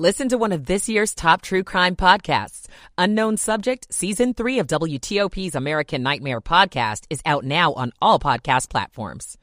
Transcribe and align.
Listen 0.00 0.30
to 0.30 0.38
one 0.38 0.52
of 0.52 0.64
this 0.64 0.88
year's 0.88 1.14
top 1.14 1.42
true 1.42 1.62
crime 1.62 1.94
podcasts. 1.94 2.68
Unknown 2.96 3.36
Subject, 3.36 3.86
Season 3.92 4.32
3 4.32 4.60
of 4.60 4.66
WTOP's 4.66 5.54
American 5.54 6.02
Nightmare 6.02 6.40
podcast 6.40 7.04
is 7.10 7.20
out 7.26 7.44
now 7.44 7.74
on 7.74 7.92
all 8.00 8.18
podcast 8.18 8.70
platforms. 8.70 9.36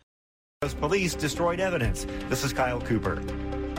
Police 0.79 1.13
destroyed 1.13 1.59
evidence. 1.59 2.07
This 2.27 2.43
is 2.43 2.53
Kyle 2.53 2.81
Cooper. 2.81 3.21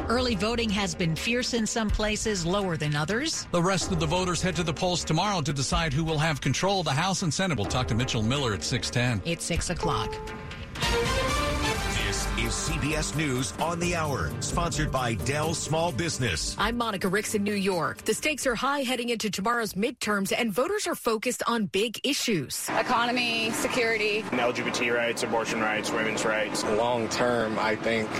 Early 0.08 0.36
voting 0.36 0.70
has 0.70 0.94
been 0.94 1.16
fierce 1.16 1.52
in 1.52 1.66
some 1.66 1.90
places, 1.90 2.46
lower 2.46 2.76
than 2.76 2.94
others. 2.94 3.48
The 3.50 3.60
rest 3.60 3.90
of 3.90 3.98
the 3.98 4.06
voters 4.06 4.40
head 4.40 4.54
to 4.54 4.62
the 4.62 4.72
polls 4.72 5.02
tomorrow 5.02 5.40
to 5.40 5.52
decide 5.52 5.92
who 5.92 6.04
will 6.04 6.18
have 6.18 6.40
control 6.40 6.78
of 6.78 6.84
the 6.84 6.92
House 6.92 7.22
and 7.22 7.34
Senate. 7.34 7.58
We'll 7.58 7.66
talk 7.66 7.88
to 7.88 7.96
Mitchell 7.96 8.22
Miller 8.22 8.54
at 8.54 8.62
610. 8.62 9.28
It's 9.28 9.44
6 9.44 9.70
o'clock. 9.70 10.14
This 12.08 12.26
is 12.38 12.70
CBS 12.70 13.14
News 13.16 13.52
on 13.60 13.78
the 13.80 13.94
Hour, 13.94 14.30
sponsored 14.40 14.90
by 14.90 15.12
Dell 15.12 15.52
Small 15.52 15.92
Business. 15.92 16.56
I'm 16.58 16.78
Monica 16.78 17.06
Ricks 17.06 17.34
in 17.34 17.44
New 17.44 17.52
York. 17.52 17.98
The 17.98 18.14
stakes 18.14 18.46
are 18.46 18.54
high 18.54 18.78
heading 18.78 19.10
into 19.10 19.28
tomorrow's 19.28 19.74
midterms, 19.74 20.32
and 20.34 20.50
voters 20.50 20.86
are 20.86 20.94
focused 20.94 21.42
on 21.46 21.66
big 21.66 22.00
issues 22.04 22.66
economy, 22.78 23.50
security, 23.50 24.22
LGBT 24.22 24.96
rights, 24.96 25.22
abortion 25.22 25.60
rights, 25.60 25.90
women's 25.90 26.24
rights. 26.24 26.64
Long 26.64 27.10
term, 27.10 27.58
I 27.58 27.76
think 27.76 28.10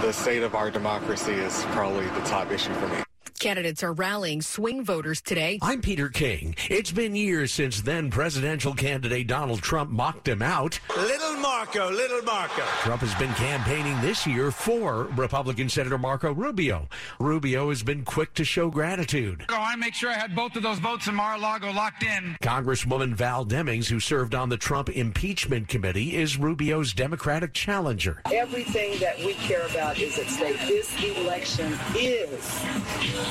the 0.00 0.12
state 0.12 0.42
of 0.42 0.54
our 0.54 0.70
democracy 0.70 1.32
is 1.32 1.62
probably 1.72 2.06
the 2.06 2.22
top 2.22 2.50
issue 2.50 2.72
for 2.72 2.88
me. 2.88 3.05
Candidates 3.38 3.82
are 3.82 3.92
rallying 3.92 4.40
swing 4.40 4.84
voters 4.84 5.20
today. 5.20 5.58
I'm 5.60 5.80
Peter 5.80 6.08
King. 6.08 6.54
It's 6.70 6.90
been 6.90 7.14
years 7.14 7.52
since 7.52 7.82
then 7.82 8.10
presidential 8.10 8.74
candidate 8.74 9.26
Donald 9.26 9.62
Trump 9.62 9.90
mocked 9.90 10.26
him 10.26 10.42
out. 10.42 10.80
Little 10.96 11.36
Marco, 11.36 11.90
little 11.90 12.22
Marco. 12.22 12.62
Trump 12.82 13.02
has 13.02 13.14
been 13.16 13.32
campaigning 13.34 14.00
this 14.00 14.26
year 14.26 14.50
for 14.50 15.04
Republican 15.16 15.68
Senator 15.68 15.98
Marco 15.98 16.32
Rubio. 16.32 16.88
Rubio 17.20 17.68
has 17.68 17.82
been 17.82 18.04
quick 18.04 18.32
to 18.34 18.44
show 18.44 18.70
gratitude. 18.70 19.44
Oh, 19.50 19.54
I 19.54 19.76
make 19.76 19.94
sure 19.94 20.10
I 20.10 20.14
had 20.14 20.34
both 20.34 20.56
of 20.56 20.62
those 20.62 20.78
votes 20.78 21.06
in 21.06 21.14
Mar-a-Lago 21.14 21.72
locked 21.72 22.02
in. 22.02 22.36
Congresswoman 22.42 23.14
Val 23.14 23.44
Demings, 23.44 23.86
who 23.86 24.00
served 24.00 24.34
on 24.34 24.48
the 24.48 24.56
Trump 24.56 24.88
impeachment 24.88 25.68
committee, 25.68 26.16
is 26.16 26.38
Rubio's 26.38 26.92
Democratic 26.94 27.52
challenger. 27.52 28.22
Everything 28.32 28.98
that 29.00 29.18
we 29.18 29.34
care 29.34 29.66
about 29.66 29.98
is 29.98 30.18
at 30.18 30.26
stake. 30.26 30.58
This 30.66 30.86
election 31.18 31.78
is 31.96 32.64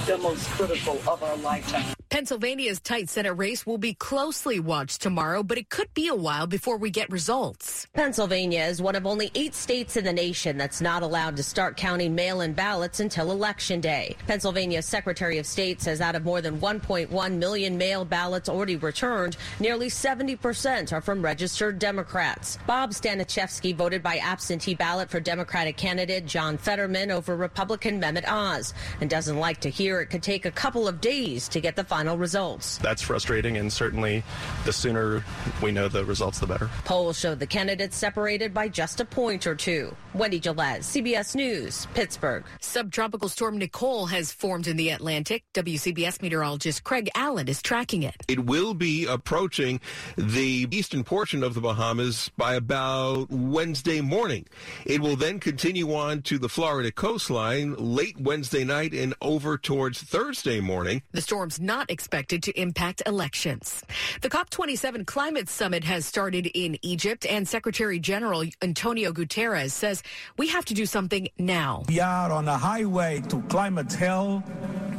the 0.06 0.18
most 0.18 0.48
critical 0.52 1.02
of 1.08 1.24
our 1.24 1.38
lifetime. 1.38 1.95
Pennsylvania's 2.09 2.80
tight 2.80 3.09
Senate 3.09 3.34
race 3.34 3.66
will 3.66 3.80
be 3.80 3.94
closely 3.94 4.59
watched 4.59 5.02
tomorrow, 5.02 5.42
but 5.42 5.58
it 5.58 5.70
could 5.70 5.92
be 5.94 6.08
a 6.08 6.16
while 6.16 6.45
before 6.45 6.78
we 6.78 6.89
get 6.89 7.09
results. 7.11 7.88
Pennsylvania 7.94 8.64
is 8.64 8.81
one 8.81 8.95
of 8.95 9.08
only 9.08 9.31
eight 9.34 9.56
states 9.56 9.98
in 9.98 10.06
the 10.06 10.14
nation 10.14 10.56
that's 10.58 10.81
not 10.81 11.02
allowed 11.02 11.36
to 11.36 11.44
start 11.44 11.76
counting 11.76 12.14
mail 12.14 12.42
in 12.42 12.53
ballots 12.53 13.00
until 13.00 13.31
Election 13.31 13.81
Day. 13.81 14.16
Pennsylvania's 14.28 14.86
Secretary 14.86 15.39
of 15.39 15.48
State 15.48 15.81
says 15.81 16.00
out 16.00 16.16
of 16.16 16.23
more 16.23 16.42
than 16.42 16.59
1.1 16.59 17.38
million 17.38 17.78
mail 17.78 18.06
ballots 18.06 18.50
already 18.50 18.76
returned, 18.76 19.36
nearly 19.59 19.88
70% 19.88 20.94
are 20.94 21.02
from 21.02 21.23
registered 21.23 21.80
Democrats. 21.80 22.59
Bob 22.67 22.92
Staniszewski 22.92 23.76
voted 23.76 24.03
by 24.03 24.17
absentee 24.17 24.76
ballot 24.76 25.09
for 25.09 25.20
Democratic 25.20 25.76
candidate 25.76 26.28
John 26.28 26.58
Fetterman 26.58 27.09
over 27.09 27.36
Republican 27.36 28.00
Mehmet 28.00 28.28
Oz 28.28 28.73
and 29.02 29.09
doesn't 29.09 29.38
like 29.38 29.59
to 29.61 29.70
hear 29.70 30.02
it 30.02 30.08
could 30.08 30.23
take 30.23 30.45
a 30.45 30.52
couple 30.52 30.88
of 30.88 31.02
days 31.02 31.50
to 31.50 31.59
get 31.59 31.76
the 31.76 31.95
final 31.96 32.18
results. 32.18 32.78
That's 32.80 33.02
frustrating, 33.02 33.56
and 33.56 33.72
certainly 33.72 34.22
the 34.66 34.74
sooner 34.74 35.24
we 35.62 35.72
know 35.72 35.88
the 35.88 36.04
results, 36.04 36.40
the 36.40 36.46
better. 36.46 36.70
Polls 36.84 37.18
showed 37.18 37.40
the 37.40 37.48
candidates 37.48 37.96
separated 37.96 38.54
by 38.54 38.68
just 38.68 39.00
a 39.00 39.06
point 39.06 39.48
or 39.48 39.56
two. 39.56 39.96
Wendy 40.14 40.42
Gillette, 40.42 40.82
CBS 40.82 41.36
News, 41.36 41.88
Pittsburgh. 41.94 42.44
Subtropical 42.60 43.30
storm 43.30 43.58
Nicole 43.58 44.08
has 44.08 44.30
formed 44.30 44.68
in 44.68 44.76
the 44.76 44.90
Atlantic. 44.90 45.44
WCBS 45.54 46.22
meteorologist 46.22 46.84
Craig 46.84 47.10
Allen 47.16 47.48
is 47.48 47.62
tracking 47.62 48.04
it. 48.04 48.16
It 48.28 48.46
will 48.46 48.73
be 48.73 49.06
approaching 49.06 49.80
the 50.18 50.68
eastern 50.72 51.06
portion 51.06 51.44
of 51.44 51.54
the 51.54 51.62
Bahamas 51.62 52.30
by 52.36 52.55
about 52.55 53.30
Wednesday 53.30 54.02
morning. 54.02 54.45
It 54.86 55.00
will 55.00 55.16
then 55.16 55.39
continue 55.39 55.94
on 55.94 56.23
to 56.23 56.38
the 56.38 56.50
Florida 56.50 56.92
coastline 56.92 57.73
late 57.76 58.20
Wednesday 58.20 58.66
night 58.66 58.94
and 58.94 59.14
over 59.22 59.58
towards 59.58 60.02
Thursday 60.02 60.60
morning. 60.60 61.02
The 61.14 61.22
storm's 61.22 61.61
not 61.61 61.85
expected 61.90 62.44
to 62.44 62.60
impact 62.60 63.02
elections. 63.06 63.84
The 64.22 64.30
COP27 64.30 65.06
climate 65.06 65.50
summit 65.50 65.84
has 65.84 66.06
started 66.06 66.48
in 66.48 66.78
Egypt, 66.82 67.26
and 67.26 67.48
Secretary 67.48 68.00
General 68.00 68.46
Antonio 68.62 69.12
Guterres 69.12 69.72
says 69.72 70.04
we 70.38 70.48
have 70.48 70.66
to 70.66 70.73
do 70.73 70.86
something 70.86 71.28
now. 71.38 71.84
We 71.88 72.00
are 72.00 72.32
on 72.32 72.48
a 72.48 72.58
highway 72.58 73.22
to 73.30 73.42
climate 73.44 73.94
hell 73.94 74.44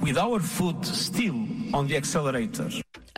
with 0.02 0.18
our 0.18 0.40
foot 0.40 0.84
still 0.84 1.46
on 1.74 1.86
the 1.86 1.96
accelerator. 1.96 2.68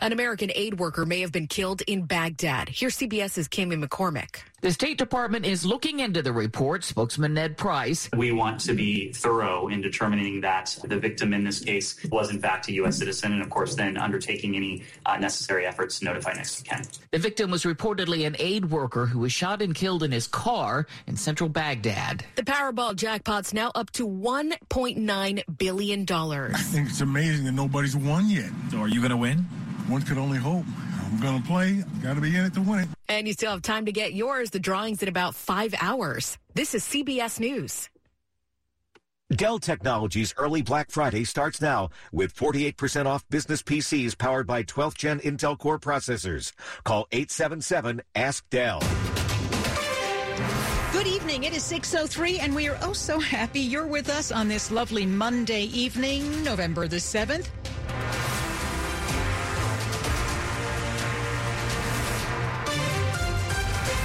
An 0.01 0.13
American 0.13 0.49
aid 0.55 0.79
worker 0.79 1.05
may 1.05 1.19
have 1.21 1.33
been 1.33 1.47
killed 1.47 1.81
in 1.81 2.05
Baghdad. 2.05 2.69
Here's 2.69 2.97
CBS's 2.97 3.49
Kimmy 3.49 3.83
McCormick. 3.83 4.43
The 4.61 4.71
State 4.71 4.97
Department 4.97 5.45
is 5.45 5.65
looking 5.65 5.99
into 5.99 6.21
the 6.21 6.33
report. 6.33 6.83
Spokesman 6.83 7.33
Ned 7.33 7.57
Price. 7.57 8.09
We 8.15 8.31
want 8.33 8.59
to 8.61 8.73
be 8.73 9.11
thorough 9.13 9.67
in 9.69 9.81
determining 9.81 10.41
that 10.41 10.77
the 10.83 10.97
victim 10.97 11.33
in 11.33 11.45
this 11.45 11.59
case 11.61 11.97
was 12.11 12.29
in 12.29 12.39
fact 12.39 12.67
a 12.67 12.73
U.S. 12.73 12.97
citizen, 12.97 13.33
and 13.33 13.41
of 13.41 13.49
course, 13.49 13.75
then 13.75 13.97
undertaking 13.97 14.55
any 14.55 14.83
uh, 15.05 15.17
necessary 15.17 15.65
efforts 15.65 15.99
to 15.99 16.05
notify 16.05 16.33
next 16.33 16.59
of 16.59 16.65
kin. 16.65 16.81
The 17.11 17.19
victim 17.19 17.51
was 17.51 17.63
reportedly 17.63 18.27
an 18.27 18.35
aid 18.39 18.69
worker 18.69 19.05
who 19.05 19.19
was 19.19 19.31
shot 19.31 19.61
and 19.61 19.73
killed 19.73 20.03
in 20.03 20.11
his 20.11 20.27
car 20.27 20.87
in 21.07 21.15
central 21.15 21.49
Baghdad. 21.49 22.25
The 22.35 22.43
Powerball 22.43 22.95
jackpot's 22.95 23.53
now 23.53 23.71
up 23.75 23.91
to 23.91 24.07
$1.9 24.07 25.57
billion. 25.57 26.05
I 26.11 26.57
think 26.57 26.89
it's 26.89 27.01
amazing 27.01 27.45
that 27.45 27.53
nobody's 27.53 27.95
won 27.95 28.29
yet. 28.29 28.38
So, 28.71 28.79
are 28.79 28.87
you 28.87 28.99
going 28.99 29.11
to 29.11 29.17
win? 29.17 29.39
One 29.87 30.01
could 30.01 30.17
only 30.17 30.37
hope. 30.37 30.65
I'm 31.03 31.19
going 31.19 31.41
to 31.41 31.47
play. 31.47 31.83
Got 32.03 32.15
to 32.15 32.21
be 32.21 32.35
in 32.35 32.45
it 32.45 32.53
to 32.53 32.61
win 32.61 32.79
it. 32.79 32.89
And 33.07 33.27
you 33.27 33.33
still 33.33 33.51
have 33.51 33.61
time 33.61 33.85
to 33.85 33.91
get 33.91 34.13
yours. 34.13 34.51
The 34.51 34.59
drawing's 34.59 35.01
in 35.01 35.09
about 35.09 35.35
five 35.35 35.73
hours. 35.81 36.37
This 36.53 36.75
is 36.75 36.83
CBS 36.83 37.39
News. 37.39 37.89
Dell 39.31 39.59
Technologies 39.59 40.33
early 40.37 40.63
Black 40.63 40.89
Friday 40.89 41.23
starts 41.23 41.61
now 41.61 41.89
with 42.11 42.35
48% 42.35 43.05
off 43.05 43.27
business 43.29 43.61
PCs 43.61 44.17
powered 44.17 44.47
by 44.47 44.63
12th 44.63 44.95
gen 44.95 45.19
Intel 45.19 45.57
Core 45.57 45.77
processors. 45.77 46.51
Call 46.83 47.07
877 47.11 48.01
Ask 48.15 48.49
Dell. 48.49 48.81
Good 50.91 51.05
evening. 51.05 51.43
It 51.43 51.53
is 51.53 51.63
6:03 51.63 52.39
and 52.39 52.55
we 52.55 52.67
are 52.67 52.77
oh 52.81 52.93
so 52.93 53.19
happy 53.19 53.59
you're 53.59 53.85
with 53.85 54.09
us 54.09 54.31
on 54.31 54.47
this 54.47 54.71
lovely 54.71 55.05
Monday 55.05 55.65
evening, 55.65 56.43
November 56.43 56.87
the 56.87 56.97
7th. 56.97 57.49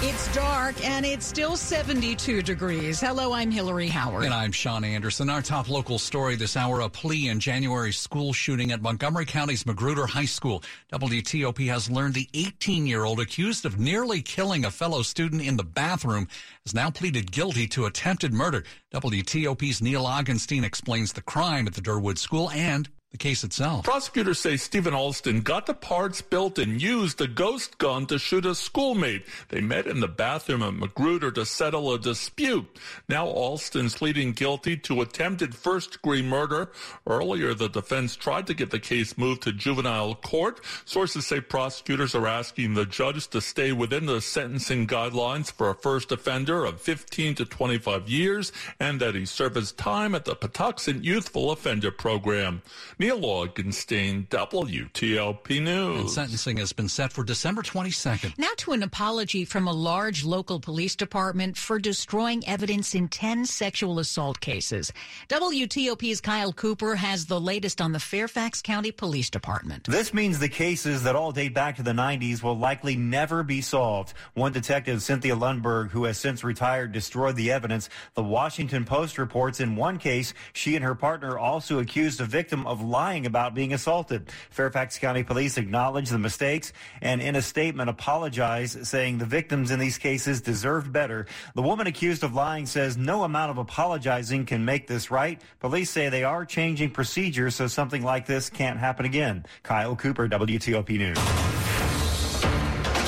It's 0.06 0.34
dark 0.34 0.87
and 0.87 1.06
it's 1.06 1.25
still 1.25 1.56
72 1.56 2.42
degrees. 2.42 3.00
Hello, 3.00 3.32
I'm 3.32 3.50
Hillary 3.50 3.88
Howard. 3.88 4.25
And 4.25 4.34
I'm 4.34 4.53
Sean 4.53 4.84
Anderson. 4.84 5.31
Our 5.31 5.41
top 5.41 5.70
local 5.70 5.98
story 5.98 6.37
this 6.37 6.59
hour 6.59 6.81
a 6.81 6.91
plea 6.91 7.28
in 7.28 7.41
January 7.41 7.91
school 7.91 8.34
shooting 8.34 8.70
at 8.70 8.82
Montgomery 8.82 9.25
County's 9.25 9.65
Magruder 9.65 10.06
High 10.06 10.26
School. 10.26 10.62
WTOP 10.92 11.66
has 11.69 11.91
learned 11.91 12.12
the 12.12 12.28
18 12.34 12.87
year 12.87 13.04
old 13.04 13.19
accused 13.19 13.65
of 13.65 13.78
nearly 13.78 14.20
killing 14.20 14.66
a 14.66 14.70
fellow 14.70 15.00
student 15.00 15.41
in 15.41 15.56
the 15.56 15.65
bathroom 15.65 16.28
has 16.66 16.75
now 16.75 16.91
pleaded 16.91 17.32
guilty 17.32 17.66
to 17.69 17.86
attempted 17.86 18.34
murder. 18.34 18.62
WTOP's 18.92 19.81
Neil 19.81 20.04
Augenstein 20.04 20.65
explains 20.65 21.15
the 21.15 21.22
crime 21.22 21.66
at 21.66 21.72
the 21.72 21.81
Derwood 21.81 22.19
School 22.19 22.50
and 22.50 22.91
the 23.15 23.19
case 23.19 23.45
itself. 23.45 23.85
Prosecutors 23.85 24.41
say 24.41 24.57
Stephen 24.57 24.93
Alston 24.93 25.43
got 25.43 25.67
the 25.67 25.75
parts 25.75 26.21
built 26.21 26.59
and 26.59 26.83
used 26.83 27.21
a 27.21 27.29
ghost 27.29 27.79
gun 27.79 28.07
to 28.07 28.19
shoot 28.19 28.45
a 28.45 28.57
schoolmate. 28.57 29.25
They 29.51 29.61
met 29.61 29.87
in 29.87 30.01
the 30.01 30.09
bathroom 30.09 30.65
at 30.65 30.75
Magruder 30.75 31.31
to 31.31 31.47
settle 31.47 31.95
a 31.95 31.99
dispute. 31.99 32.67
Now 33.09 33.29
Alston's 33.29 33.95
pleading 33.95 34.33
guilty 34.33 34.77
to 34.79 35.01
attempted 35.01 35.55
first 35.55 35.93
degree 35.93 36.23
murder. 36.23 36.73
Earlier, 37.07 37.55
the 37.55 37.69
defense 37.69 38.17
tried 38.17 38.49
to 38.49 38.55
get 38.55 38.72
the 38.72 38.81
case 38.81 39.17
moved 39.17 39.43
to 39.43 39.53
juvenile 39.53 40.17
court. 40.17 40.60
Sources 40.84 41.25
say 41.25 41.41
prosecutors 41.41 42.17
are 42.17 42.27
asking 42.27 42.75
the 42.75 42.84
judge 42.84 43.28
to 43.28 43.41
stay 43.41 43.71
within 43.71 44.07
the 44.07 44.21
sentencing 44.21 44.89
guidelines 44.89 45.53
for 45.53 45.71
a 45.71 45.75
first 45.77 46.10
offender 46.10 46.65
of 46.65 46.81
15 46.81 47.37
to 47.37 47.45
25 47.45 48.09
years 48.09 48.51
and 48.81 49.01
that 49.01 49.15
he 49.15 49.25
serve 49.25 49.55
his 49.55 49.71
time 49.71 50.17
at 50.17 50.25
the 50.25 50.34
Patuxent 50.34 51.05
Youthful 51.05 51.53
Offender 51.53 51.93
Program. 51.93 52.60
Neil 53.04 53.21
Augenstein, 53.21 54.27
WTOP 54.28 55.62
News. 55.62 56.01
And 56.01 56.10
sentencing 56.10 56.56
has 56.56 56.72
been 56.72 56.89
set 56.89 57.12
for 57.12 57.22
December 57.22 57.60
22nd. 57.60 58.39
Now 58.39 58.48
to 58.56 58.72
an 58.72 58.83
apology 58.83 59.45
from 59.45 59.68
a 59.68 59.72
large 59.74 60.24
local 60.24 60.59
police 60.59 60.97
department 60.97 61.59
for 61.59 61.78
destroying 61.78 62.48
evidence 62.48 62.95
in 62.95 63.09
10 63.09 63.45
sexual 63.45 63.98
assault 63.98 64.41
cases. 64.41 64.91
WTOP's 65.28 66.22
Kyle 66.22 66.54
Cooper 66.54 66.95
has 66.95 67.27
the 67.27 67.39
latest 67.39 67.83
on 67.83 67.92
the 67.92 68.01
Fairfax 68.01 68.62
County 68.62 68.91
Police 68.91 69.28
Department. 69.28 69.84
This 69.84 70.15
means 70.15 70.39
the 70.39 70.48
cases 70.48 71.03
that 71.03 71.15
all 71.15 71.30
date 71.30 71.53
back 71.53 71.77
to 71.77 71.83
the 71.83 71.92
90s 71.92 72.42
will 72.42 72.57
likely 72.57 72.97
never 72.97 73.42
be 73.42 73.60
solved. 73.60 74.15
One 74.33 74.53
detective, 74.53 75.03
Cynthia 75.03 75.36
Lundberg, 75.36 75.91
who 75.91 76.04
has 76.04 76.16
since 76.16 76.42
retired, 76.42 76.92
destroyed 76.92 77.36
the 77.36 77.53
evidence. 77.53 77.91
The 78.15 78.22
Washington 78.22 78.86
Post 78.86 79.18
reports 79.18 79.60
in 79.60 79.77
one 79.77 79.98
case, 79.98 80.33
she 80.54 80.74
and 80.74 80.83
her 80.83 80.95
partner 80.95 81.39
also 81.39 81.80
accused 81.80 82.22
a 82.22 82.24
victim 82.24 82.66
of 82.66 82.94
lying 82.95 83.27
about 83.27 83.57
being 83.57 83.73
assaulted. 83.73 84.31
Fairfax 84.51 85.01
County 85.01 85.25
Police 85.25 85.59
acknowledged 85.59 86.13
the 86.13 86.19
mistakes 86.19 86.73
and 87.03 87.21
in 87.21 87.35
a 87.35 87.43
statement 87.43 87.91
apologized, 87.91 88.87
saying 88.87 89.19
the 89.19 89.25
victims 89.27 89.73
in 89.73 89.81
these 89.81 89.99
cases 89.99 90.41
deserved 90.41 90.93
better. 90.93 91.27
The 91.57 91.63
woman 91.63 91.89
accused 91.89 92.23
of 92.23 92.35
lying 92.35 92.67
says 92.67 92.97
no 92.97 93.25
amount 93.25 93.51
of 93.51 93.59
apologizing 93.59 94.47
can 94.47 94.65
make 94.65 94.87
this 94.87 95.11
right. 95.11 95.41
Police 95.59 95.91
say 95.91 96.09
they 96.09 96.23
are 96.23 96.45
changing 96.45 96.91
procedures 96.91 97.57
so 97.57 97.67
something 97.67 98.05
like 98.05 98.27
this 98.27 98.49
can't 98.49 98.79
happen 98.79 99.07
again. 99.07 99.45
Kyle 99.65 99.97
Cooper, 99.97 100.29
WTOP 100.29 100.97
News. 100.97 101.64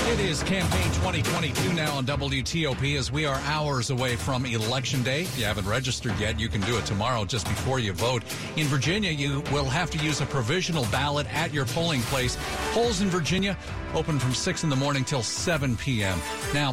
It 0.08 0.20
is 0.20 0.40
campaign 0.44 0.84
2022 0.92 1.72
now 1.72 1.96
on 1.96 2.06
WTOP 2.06 2.96
as 2.96 3.10
we 3.10 3.26
are 3.26 3.40
hours 3.46 3.90
away 3.90 4.14
from 4.14 4.46
Election 4.46 5.02
Day. 5.02 5.22
If 5.22 5.36
you 5.36 5.44
haven't 5.44 5.66
registered 5.66 6.16
yet, 6.20 6.38
you 6.38 6.48
can 6.48 6.60
do 6.60 6.78
it 6.78 6.86
tomorrow 6.86 7.24
just 7.24 7.48
before 7.48 7.80
you 7.80 7.92
vote. 7.92 8.22
In 8.54 8.68
Virginia, 8.68 9.10
you 9.10 9.40
will 9.50 9.64
have 9.64 9.90
to 9.90 9.98
use 9.98 10.20
a 10.20 10.26
provisional 10.26 10.84
ballot 10.92 11.26
at 11.34 11.52
your 11.52 11.64
polling 11.66 12.02
place. 12.02 12.38
Polls 12.70 13.00
in 13.00 13.08
Virginia 13.08 13.58
open 13.94 14.20
from 14.20 14.32
6 14.32 14.62
in 14.62 14.70
the 14.70 14.76
morning 14.76 15.04
till 15.04 15.24
7 15.24 15.76
p.m. 15.76 16.20
Now, 16.54 16.72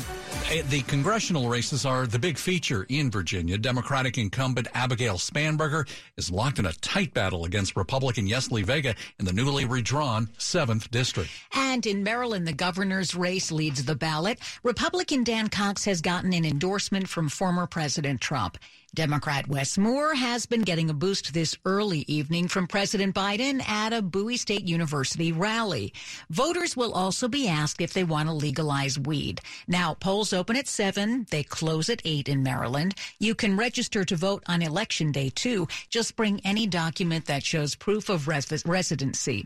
Eh, 0.49 0.61
the 0.69 0.81
congressional 0.83 1.49
races 1.49 1.85
are 1.85 2.05
the 2.05 2.19
big 2.19 2.37
feature 2.37 2.85
in 2.89 3.09
Virginia. 3.09 3.57
Democratic 3.57 4.17
incumbent 4.17 4.67
Abigail 4.73 5.15
Spanberger 5.15 5.87
is 6.17 6.29
locked 6.29 6.59
in 6.59 6.65
a 6.65 6.73
tight 6.73 7.13
battle 7.13 7.45
against 7.45 7.75
Republican 7.75 8.27
Yesli 8.27 8.63
Vega 8.63 8.93
in 9.19 9.25
the 9.25 9.33
newly 9.33 9.65
redrawn 9.65 10.27
7th 10.37 10.91
District. 10.91 11.29
And 11.53 11.85
in 11.85 12.03
Maryland, 12.03 12.47
the 12.47 12.53
governor's 12.53 13.15
race 13.15 13.51
leads 13.51 13.85
the 13.85 13.95
ballot. 13.95 14.39
Republican 14.61 15.23
Dan 15.23 15.47
Cox 15.49 15.85
has 15.85 16.01
gotten 16.01 16.33
an 16.33 16.45
endorsement 16.45 17.09
from 17.09 17.29
former 17.29 17.65
President 17.65 18.21
Trump. 18.21 18.57
Democrat 18.93 19.47
Wes 19.47 19.75
Moore 19.75 20.13
has 20.13 20.45
been 20.45 20.61
getting 20.61 20.87
a 20.87 20.93
boost 20.93 21.33
this 21.33 21.57
early 21.65 22.05
evening 22.07 22.47
from 22.47 22.67
President 22.67 23.15
Biden 23.15 23.67
at 23.67 23.91
a 23.91 24.03
Bowie 24.03 24.37
State 24.37 24.67
University 24.67 25.31
rally. 25.31 25.91
Voters 26.29 26.77
will 26.77 26.93
also 26.93 27.27
be 27.27 27.47
asked 27.47 27.81
if 27.81 27.93
they 27.93 28.03
want 28.03 28.29
to 28.29 28.35
legalize 28.35 28.99
weed. 28.99 29.41
Now, 29.67 29.95
polls 29.95 30.31
open 30.31 30.55
at 30.55 30.67
7. 30.67 31.25
They 31.31 31.41
close 31.41 31.89
at 31.89 32.03
8 32.05 32.29
in 32.29 32.43
Maryland. 32.43 32.93
You 33.17 33.33
can 33.33 33.57
register 33.57 34.05
to 34.05 34.15
vote 34.15 34.43
on 34.45 34.61
Election 34.61 35.11
Day, 35.11 35.29
too. 35.29 35.67
Just 35.89 36.15
bring 36.15 36.39
any 36.45 36.67
document 36.67 37.25
that 37.25 37.43
shows 37.43 37.73
proof 37.73 38.09
of 38.09 38.27
res- 38.27 38.63
residency. 38.63 39.45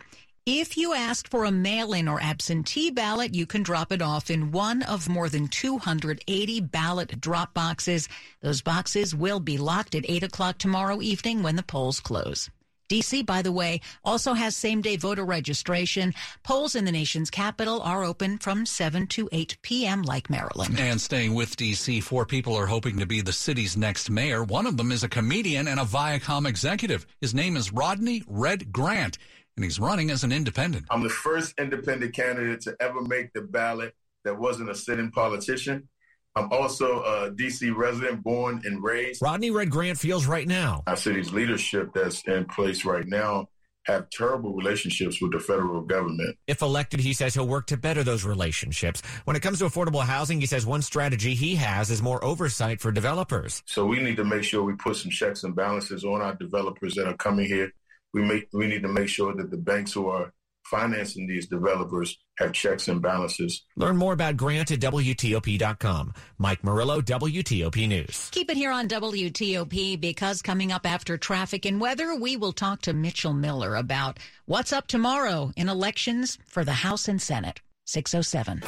If 0.50 0.78
you 0.78 0.94
asked 0.94 1.28
for 1.28 1.44
a 1.44 1.52
mail-in 1.52 2.08
or 2.08 2.22
absentee 2.22 2.90
ballot, 2.90 3.36
you 3.36 3.46
can 3.46 3.64
drop 3.64 3.92
it 3.92 4.02
off 4.02 4.30
in 4.30 4.54
one 4.54 4.82
of 4.82 5.10
more 5.10 5.28
than 5.28 5.50
280 5.50 6.62
ballot 6.62 7.20
drop 7.20 7.54
boxes. 7.54 8.08
Those 8.40 8.62
boxes 8.62 9.14
will 9.14 9.42
be 9.42 9.58
locked 9.58 9.94
at 9.94 10.10
8 10.10 10.24
o'clock 10.24 10.58
tomorrow 10.58 11.02
evening 11.02 11.44
when 11.44 11.58
the 11.58 11.64
polls 11.64 12.00
close. 12.00 12.50
DC, 12.90 13.26
by 13.26 13.42
the 13.42 13.52
way, 13.52 13.82
also 14.06 14.34
has 14.34 14.56
same 14.56 14.82
day 14.82 14.96
voter 14.96 15.26
registration. 15.26 16.14
Polls 16.44 16.76
in 16.76 16.86
the 16.86 16.92
nation's 16.94 17.30
capital 17.30 17.82
are 17.82 18.06
open 18.06 18.38
from 18.38 18.66
7 18.66 19.08
to 19.08 19.28
8 19.34 19.58
p.m. 19.62 20.04
like 20.04 20.30
Maryland. 20.30 20.80
And 20.80 21.02
staying 21.02 21.34
with 21.34 21.58
DC, 21.58 22.02
four 22.02 22.26
people 22.26 22.56
are 22.56 22.68
hoping 22.68 22.98
to 23.00 23.06
be 23.06 23.20
the 23.20 23.34
city's 23.34 23.76
next 23.76 24.10
mayor. 24.10 24.46
One 24.46 24.66
of 24.66 24.78
them 24.78 24.94
is 24.94 25.04
a 25.04 25.10
comedian 25.10 25.68
and 25.68 25.82
a 25.82 25.84
Viacom 25.84 26.48
executive. 26.48 27.06
His 27.20 27.34
name 27.34 27.58
is 27.58 27.74
Rodney 27.74 28.24
Red 28.26 28.72
Grant, 28.72 29.18
and 29.58 29.64
he's 29.64 29.80
running 29.80 30.12
as 30.12 30.24
an 30.24 30.32
independent. 30.32 30.86
I'm 30.90 31.04
the 31.04 31.10
first 31.10 31.56
independent 31.60 32.14
candidate 32.14 32.62
to 32.62 32.78
ever 32.80 33.02
make 33.02 33.34
the 33.34 33.42
ballot 33.42 33.94
that 34.24 34.40
wasn't 34.40 34.70
a 34.70 34.76
sitting 34.76 35.12
politician. 35.12 35.90
I'm 36.36 36.54
also 36.54 37.02
a 37.02 37.32
DC 37.32 37.76
resident, 37.76 38.24
born 38.24 38.62
and 38.64 38.84
raised. 38.84 39.22
Rodney 39.24 39.50
Red 39.50 39.72
Grant 39.72 39.98
feels 39.98 40.28
right 40.28 40.48
now. 40.48 40.84
Our 40.86 40.96
city's 40.96 41.34
leadership 41.34 41.90
that's 41.96 42.22
in 42.28 42.46
place 42.46 42.86
right 42.86 43.08
now 43.08 43.48
have 43.88 44.10
terrible 44.12 44.54
relationships 44.54 45.20
with 45.22 45.32
the 45.32 45.40
federal 45.40 45.82
government. 45.82 46.38
If 46.46 46.62
elected, 46.62 47.00
he 47.00 47.14
says 47.14 47.34
he'll 47.34 47.48
work 47.48 47.66
to 47.68 47.78
better 47.78 48.04
those 48.04 48.26
relationships. 48.26 49.02
When 49.24 49.36
it 49.36 49.42
comes 49.42 49.60
to 49.60 49.66
affordable 49.66 50.04
housing, 50.04 50.40
he 50.40 50.46
says 50.46 50.66
one 50.66 50.84
strategy 50.84 51.34
he 51.34 51.56
has 51.56 51.90
is 51.90 52.02
more 52.02 52.24
oversight 52.24 52.82
for 52.82 52.92
developers. 52.92 53.64
So 53.66 53.86
we 53.86 54.00
need 54.02 54.18
to 54.18 54.26
make 54.26 54.44
sure 54.44 54.62
we 54.62 54.74
put 54.74 54.98
some 54.98 55.10
checks 55.10 55.44
and 55.44 55.56
balances 55.56 56.04
on 56.04 56.22
our 56.22 56.36
developers 56.36 56.94
that 56.96 57.08
are 57.08 57.18
coming 57.18 57.48
here. 57.48 57.72
We 58.14 58.24
make 58.24 58.48
we 58.54 58.68
need 58.68 58.84
to 58.84 58.88
make 58.88 59.10
sure 59.10 59.34
that 59.36 59.52
the 59.52 59.58
banks 59.58 59.94
who 59.94 60.08
are 60.08 60.32
financing 60.70 61.28
these 61.28 61.48
developers 61.48 62.18
have 62.38 62.52
checks 62.52 62.88
and 62.88 63.02
balances. 63.02 63.66
Learn 63.76 63.98
more 63.98 64.14
about 64.14 64.38
Grant 64.38 64.72
at 64.72 64.80
WTOP.com. 64.80 66.14
Mike 66.38 66.64
Murillo, 66.64 67.02
WTOP 67.02 67.88
News. 67.88 68.30
Keep 68.32 68.52
it 68.52 68.58
here 68.58 68.72
on 68.72 68.88
WTOP 68.88 70.00
because 70.00 70.42
coming 70.42 70.72
up 70.72 70.86
after 70.86 71.18
traffic 71.18 71.66
and 71.66 71.80
weather, 71.80 72.16
we 72.16 72.38
will 72.38 72.54
talk 72.54 72.82
to 72.82 72.94
Mitchell 72.94 73.34
Miller 73.34 73.76
about 73.76 74.20
what's 74.46 74.74
up 74.74 74.88
tomorrow 74.88 75.52
in 75.56 75.70
elections 75.70 76.38
for 76.46 76.64
the 76.64 76.74
House 76.74 77.08
and 77.08 77.22
Senate. 77.22 77.62
607. 77.86 78.62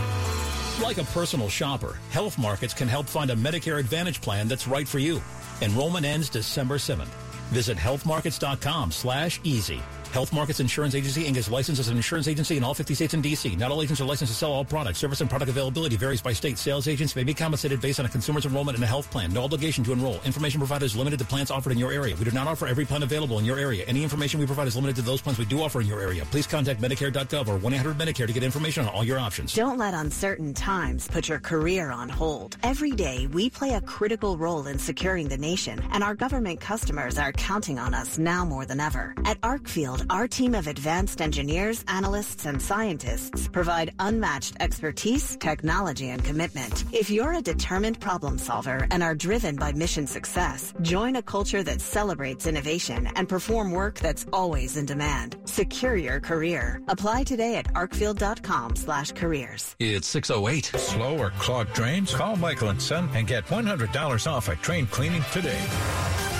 Like 0.81 0.97
a 0.97 1.03
personal 1.03 1.49
shopper, 1.49 1.97
Health 2.11 2.37
Markets 2.37 2.73
can 2.73 2.87
help 2.87 3.07
find 3.07 3.29
a 3.31 3.35
Medicare 3.35 3.79
Advantage 3.79 4.21
plan 4.21 4.47
that's 4.47 4.67
right 4.67 4.87
for 4.87 4.99
you. 4.99 5.21
Enrollment 5.61 6.05
ends 6.05 6.29
December 6.29 6.77
7th. 6.77 7.28
Visit 7.51 7.77
healthmarkets.com 7.77 8.91
slash 8.91 9.39
easy. 9.43 9.81
Health 10.11 10.33
Markets 10.33 10.59
Insurance 10.59 10.95
Agency 10.95 11.25
Inc. 11.25 11.37
is 11.37 11.51
licensed 11.51 11.79
as 11.79 11.87
an 11.87 11.95
insurance 11.95 12.27
agency 12.27 12.57
in 12.57 12.63
all 12.63 12.73
50 12.73 12.95
states 12.95 13.13
and 13.13 13.21
D.C. 13.21 13.55
Not 13.55 13.69
all 13.69 13.81
agents 13.83 14.01
are 14.01 14.05
licensed 14.05 14.33
to 14.33 14.37
sell 14.37 14.51
all 14.51 14.65
products. 14.65 14.97
Service 14.97 15.21
and 15.21 15.29
product 15.29 15.51
availability 15.51 15.97
varies 15.97 16.19
by 16.19 16.33
state. 16.33 16.57
Sales 16.57 16.87
agents 16.87 17.15
may 17.15 17.23
be 17.23 17.33
compensated 17.33 17.79
based 17.79 17.99
on 17.99 18.07
a 18.07 18.09
consumer's 18.09 18.47
enrollment 18.47 18.75
in 18.75 18.83
a 18.83 18.87
health 18.87 19.09
plan. 19.11 19.31
No 19.31 19.43
obligation 19.43 19.83
to 19.83 19.91
enroll. 19.91 20.19
Information 20.25 20.59
provided 20.59 20.85
is 20.85 20.95
limited 20.95 21.19
to 21.19 21.25
plans 21.25 21.51
offered 21.51 21.71
in 21.71 21.77
your 21.77 21.91
area. 21.91 22.15
We 22.15 22.25
do 22.25 22.31
not 22.31 22.47
offer 22.47 22.65
every 22.65 22.85
plan 22.85 23.03
available 23.03 23.37
in 23.37 23.45
your 23.45 23.59
area. 23.59 23.85
Any 23.85 24.01
information 24.01 24.39
we 24.39 24.47
provide 24.47 24.67
is 24.67 24.75
limited 24.75 24.95
to 24.95 25.03
those 25.03 25.21
plans 25.21 25.37
we 25.37 25.45
do 25.45 25.61
offer 25.61 25.79
in 25.79 25.85
your 25.85 26.01
area. 26.01 26.25
Please 26.25 26.47
contact 26.47 26.81
Medicare.gov 26.81 27.47
or 27.47 27.59
1-800-Medicare 27.59 28.25
to 28.25 28.33
get 28.33 28.41
information 28.43 28.85
on 28.85 28.89
all 28.89 29.03
your 29.03 29.19
options. 29.19 29.53
Don't 29.53 29.77
let 29.77 29.93
uncertain 29.93 30.55
times 30.55 31.07
put 31.07 31.29
your 31.29 31.39
career 31.39 31.91
on 31.91 32.09
hold. 32.09 32.57
Every 32.63 32.91
day, 32.91 33.27
we 33.27 33.51
play 33.51 33.75
a 33.75 33.81
critical 33.81 34.37
role 34.37 34.65
in 34.65 34.79
securing 34.79 35.27
the 35.27 35.37
nation, 35.37 35.83
and 35.91 36.03
our 36.03 36.15
government 36.15 36.59
customers 36.59 37.19
are 37.19 37.31
counting 37.33 37.77
on 37.77 37.93
us 37.93 38.17
now 38.17 38.43
more 38.43 38.65
than 38.65 38.79
ever. 38.79 39.13
At 39.25 39.39
Arcfield, 39.41 39.98
our 40.09 40.27
team 40.27 40.55
of 40.55 40.67
advanced 40.67 41.21
engineers, 41.21 41.83
analysts, 41.87 42.45
and 42.45 42.61
scientists 42.61 43.47
provide 43.47 43.93
unmatched 43.99 44.55
expertise, 44.59 45.37
technology, 45.37 46.09
and 46.09 46.23
commitment. 46.23 46.83
If 46.91 47.09
you're 47.09 47.33
a 47.33 47.41
determined 47.41 47.99
problem 47.99 48.37
solver 48.37 48.87
and 48.91 49.03
are 49.03 49.15
driven 49.15 49.55
by 49.55 49.71
mission 49.73 50.07
success, 50.07 50.73
join 50.81 51.15
a 51.15 51.21
culture 51.21 51.63
that 51.63 51.81
celebrates 51.81 52.47
innovation 52.47 53.07
and 53.15 53.27
perform 53.27 53.71
work 53.71 53.99
that's 53.99 54.25
always 54.31 54.77
in 54.77 54.85
demand. 54.85 55.35
Secure 55.45 55.95
your 55.95 56.19
career. 56.19 56.81
Apply 56.87 57.23
today 57.23 57.55
at 57.55 57.73
arcfield.com 57.73 58.75
slash 58.75 59.11
careers. 59.13 59.75
It's 59.79 60.07
608. 60.07 60.65
Slow 60.77 61.17
or 61.17 61.31
clogged 61.39 61.73
drains? 61.73 62.13
Call 62.13 62.35
Michael 62.35 62.69
and 62.69 62.81
Son 62.81 63.09
and 63.13 63.27
get 63.27 63.45
$100 63.47 64.31
off 64.31 64.49
a 64.49 64.55
train 64.57 64.87
cleaning 64.87 65.23
today. 65.31 66.38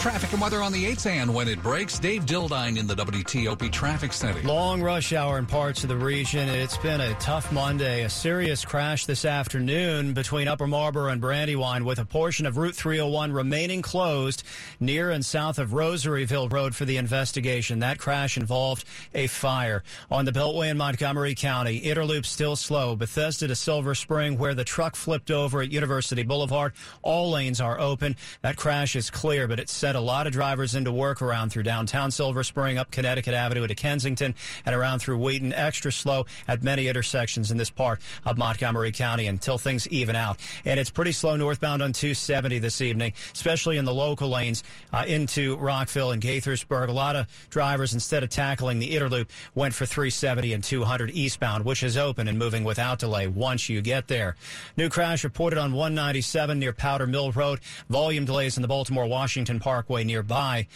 Traffic 0.00 0.32
and 0.32 0.40
weather 0.40 0.62
on 0.62 0.70
the 0.70 0.84
8th 0.84 1.06
and 1.06 1.34
when 1.34 1.48
it 1.48 1.60
breaks. 1.60 1.98
Dave 1.98 2.24
Dildine 2.24 2.78
in 2.78 2.86
the 2.86 2.94
WTOP 2.94 3.70
Traffic 3.72 4.12
Center. 4.12 4.40
Long 4.46 4.80
rush 4.80 5.12
hour 5.12 5.38
in 5.38 5.44
parts 5.44 5.82
of 5.82 5.88
the 5.88 5.96
region. 5.96 6.48
It's 6.48 6.76
been 6.76 7.00
a 7.00 7.14
tough 7.14 7.50
Monday. 7.50 8.04
A 8.04 8.08
serious 8.08 8.64
crash 8.64 9.06
this 9.06 9.24
afternoon 9.24 10.14
between 10.14 10.46
Upper 10.46 10.68
Marlboro 10.68 11.10
and 11.10 11.20
Brandywine 11.20 11.84
with 11.84 11.98
a 11.98 12.04
portion 12.04 12.46
of 12.46 12.56
Route 12.56 12.76
301 12.76 13.32
remaining 13.32 13.82
closed 13.82 14.44
near 14.78 15.10
and 15.10 15.26
south 15.26 15.58
of 15.58 15.70
Rosaryville 15.70 16.50
Road 16.52 16.76
for 16.76 16.84
the 16.84 16.96
investigation. 16.96 17.80
That 17.80 17.98
crash 17.98 18.36
involved 18.36 18.84
a 19.14 19.26
fire. 19.26 19.82
On 20.12 20.24
the 20.24 20.32
Beltway 20.32 20.70
in 20.70 20.78
Montgomery 20.78 21.34
County, 21.34 21.76
inner 21.78 22.04
loop 22.04 22.24
still 22.24 22.54
slow. 22.54 22.94
Bethesda 22.94 23.48
to 23.48 23.56
Silver 23.56 23.96
Spring 23.96 24.38
where 24.38 24.54
the 24.54 24.64
truck 24.64 24.94
flipped 24.94 25.32
over 25.32 25.60
at 25.60 25.72
University 25.72 26.22
Boulevard. 26.22 26.72
All 27.02 27.32
lanes 27.32 27.60
are 27.60 27.80
open. 27.80 28.14
That 28.42 28.56
crash 28.56 28.94
is 28.94 29.10
clear, 29.10 29.48
but 29.48 29.58
it's 29.58 29.72
a 29.96 30.00
lot 30.00 30.26
of 30.26 30.32
drivers 30.32 30.74
into 30.74 30.92
work 30.92 31.22
around 31.22 31.50
through 31.50 31.62
downtown 31.64 32.10
Silver 32.10 32.42
Spring, 32.42 32.78
up 32.78 32.90
Connecticut 32.90 33.34
Avenue 33.34 33.66
to 33.66 33.74
Kensington, 33.74 34.34
and 34.64 34.74
around 34.74 35.00
through 35.00 35.18
Wheaton. 35.18 35.52
Extra 35.52 35.92
slow 35.92 36.26
at 36.46 36.62
many 36.62 36.88
intersections 36.88 37.50
in 37.50 37.56
this 37.56 37.70
part 37.70 38.00
of 38.24 38.38
Montgomery 38.38 38.92
County 38.92 39.26
until 39.26 39.58
things 39.58 39.86
even 39.88 40.16
out. 40.16 40.38
And 40.64 40.78
it's 40.78 40.90
pretty 40.90 41.12
slow 41.12 41.36
northbound 41.36 41.82
on 41.82 41.92
270 41.92 42.58
this 42.58 42.80
evening, 42.80 43.12
especially 43.32 43.76
in 43.76 43.84
the 43.84 43.94
local 43.94 44.28
lanes 44.28 44.64
uh, 44.92 45.04
into 45.06 45.56
Rockville 45.56 46.12
and 46.12 46.22
Gaithersburg. 46.22 46.88
A 46.88 46.92
lot 46.92 47.16
of 47.16 47.26
drivers, 47.50 47.94
instead 47.94 48.22
of 48.22 48.30
tackling 48.30 48.78
the 48.78 48.96
inner 48.96 49.08
loop, 49.08 49.30
went 49.54 49.74
for 49.74 49.86
370 49.86 50.52
and 50.52 50.64
200 50.64 51.10
eastbound, 51.10 51.64
which 51.64 51.82
is 51.82 51.96
open 51.96 52.28
and 52.28 52.38
moving 52.38 52.64
without 52.64 52.98
delay 52.98 53.26
once 53.26 53.68
you 53.68 53.80
get 53.80 54.08
there. 54.08 54.36
New 54.76 54.88
crash 54.88 55.24
reported 55.24 55.58
on 55.58 55.72
197 55.72 56.58
near 56.58 56.72
Powder 56.72 57.06
Mill 57.06 57.32
Road. 57.32 57.60
Volume 57.88 58.24
delays 58.24 58.56
in 58.56 58.62
the 58.62 58.68
Baltimore 58.68 59.06
Washington 59.06 59.60
Parkway 59.78 60.02
nearby. 60.02 60.66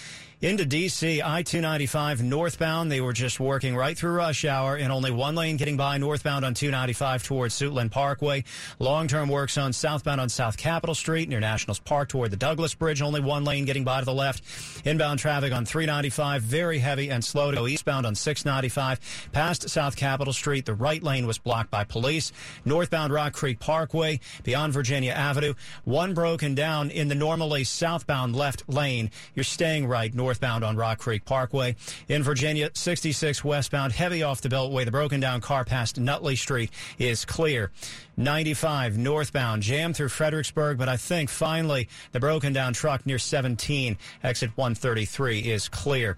Into 0.43 0.67
D.C., 0.67 1.23
I 1.23 1.45
295 1.45 2.25
northbound. 2.25 2.91
They 2.91 3.01
were 3.01 3.13
just 3.13 3.39
working 3.39 3.77
right 3.77 3.97
through 3.97 4.11
rush 4.15 4.45
hour 4.45 4.75
and 4.75 4.91
only 4.91 5.13
one 5.13 5.37
lane 5.37 5.57
getting 5.57 5.77
by 5.77 5.99
northbound 5.99 6.45
on 6.45 6.53
295 6.53 7.23
towards 7.23 7.55
Suitland 7.55 7.93
Parkway. 7.93 8.43
Long 8.81 9.07
term 9.07 9.29
work 9.29 9.51
zone 9.51 9.73
southbound 9.73 10.21
on 10.21 10.29
South 10.29 10.57
Capitol 10.57 10.97
Street 10.97 11.29
near 11.29 11.39
Nationals 11.39 11.79
Park 11.79 12.09
toward 12.09 12.33
the 12.33 12.37
Douglas 12.37 12.75
Bridge. 12.75 13.03
Only 13.03 13.21
one 13.21 13.45
lane 13.45 13.67
getting 13.67 13.85
by 13.85 14.01
to 14.01 14.05
the 14.05 14.13
left. 14.13 14.43
Inbound 14.85 15.21
traffic 15.21 15.53
on 15.53 15.65
395, 15.65 16.43
very 16.43 16.81
heavy 16.81 17.09
and 17.09 17.25
slow 17.25 17.53
to 17.53 17.59
go 17.59 17.69
eastbound 17.69 18.05
on 18.05 18.17
695. 18.17 19.29
Past 19.31 19.71
South 19.71 19.95
Capitol 19.95 20.33
Street, 20.33 20.67
the 20.67 20.75
right 20.75 21.05
lane 21.05 21.29
was 21.29 21.39
blocked 21.39 21.71
by 21.71 21.85
police. 21.85 22.33
Northbound 22.65 23.13
Rock 23.13 23.33
Creek 23.33 23.61
Parkway 23.61 24.19
beyond 24.43 24.73
Virginia 24.73 25.13
Avenue. 25.13 25.55
One 25.85 26.15
broken 26.15 26.57
down 26.57 26.91
in 26.91 27.07
the 27.07 27.15
normally 27.15 27.63
southbound 27.63 28.35
left 28.35 28.69
lane. 28.69 29.13
You're 29.37 29.45
staying 29.45 29.87
right 29.87 30.13
north 30.13 30.32
northbound 30.33 30.65
on 30.65 30.79
Rock 30.79 30.99
Creek 30.99 31.27
Parkway. 31.27 31.77
In 32.09 32.23
Virginia, 32.23 32.71
66 32.73 33.45
westbound, 33.45 33.93
heavy 33.93 34.23
off 34.23 34.41
the 34.41 34.49
Beltway. 34.49 34.87
The 34.87 34.91
broken 34.91 35.21
down 35.21 35.43
car 35.43 35.63
past 35.63 36.01
Nutley 36.01 36.37
Street 36.37 36.71
is 36.99 37.27
clear. 37.27 37.71
95 38.17 38.97
northbound, 38.97 39.63
jammed 39.63 39.95
through 39.95 40.09
Fredericksburg, 40.09 40.79
but 40.79 40.89
I 40.89 40.97
think 40.97 41.29
finally 41.29 41.87
the 42.13 42.21
broken 42.21 42.55
down 42.55 42.73
truck 42.73 43.05
near 43.05 43.19
17, 43.19 43.99
exit 44.23 44.57
133, 44.57 45.41
is 45.41 45.69
clear. 45.69 46.17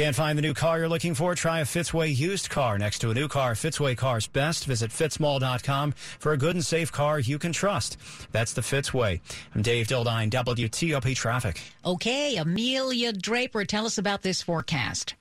Can't 0.00 0.16
find 0.16 0.38
the 0.38 0.40
new 0.40 0.54
car 0.54 0.78
you're 0.78 0.88
looking 0.88 1.14
for? 1.14 1.34
Try 1.34 1.60
a 1.60 1.64
Fitzway 1.66 2.16
used 2.16 2.48
car 2.48 2.78
next 2.78 3.00
to 3.00 3.10
a 3.10 3.14
new 3.14 3.28
car. 3.28 3.52
Fitzway 3.52 3.94
Cars 3.94 4.26
Best. 4.26 4.64
Visit 4.64 4.90
fitzmall.com 4.90 5.92
for 5.92 6.32
a 6.32 6.38
good 6.38 6.54
and 6.54 6.64
safe 6.64 6.90
car 6.90 7.20
you 7.20 7.38
can 7.38 7.52
trust. 7.52 7.98
That's 8.32 8.54
the 8.54 8.62
Fitzway. 8.62 9.20
I'm 9.54 9.60
Dave 9.60 9.88
Dildine, 9.88 10.30
WTOP 10.30 11.14
Traffic. 11.14 11.60
Okay, 11.84 12.36
Amelia 12.36 13.12
Draper, 13.12 13.66
tell 13.66 13.84
us 13.84 13.98
about 13.98 14.22
this 14.22 14.40
forecast. 14.40 15.16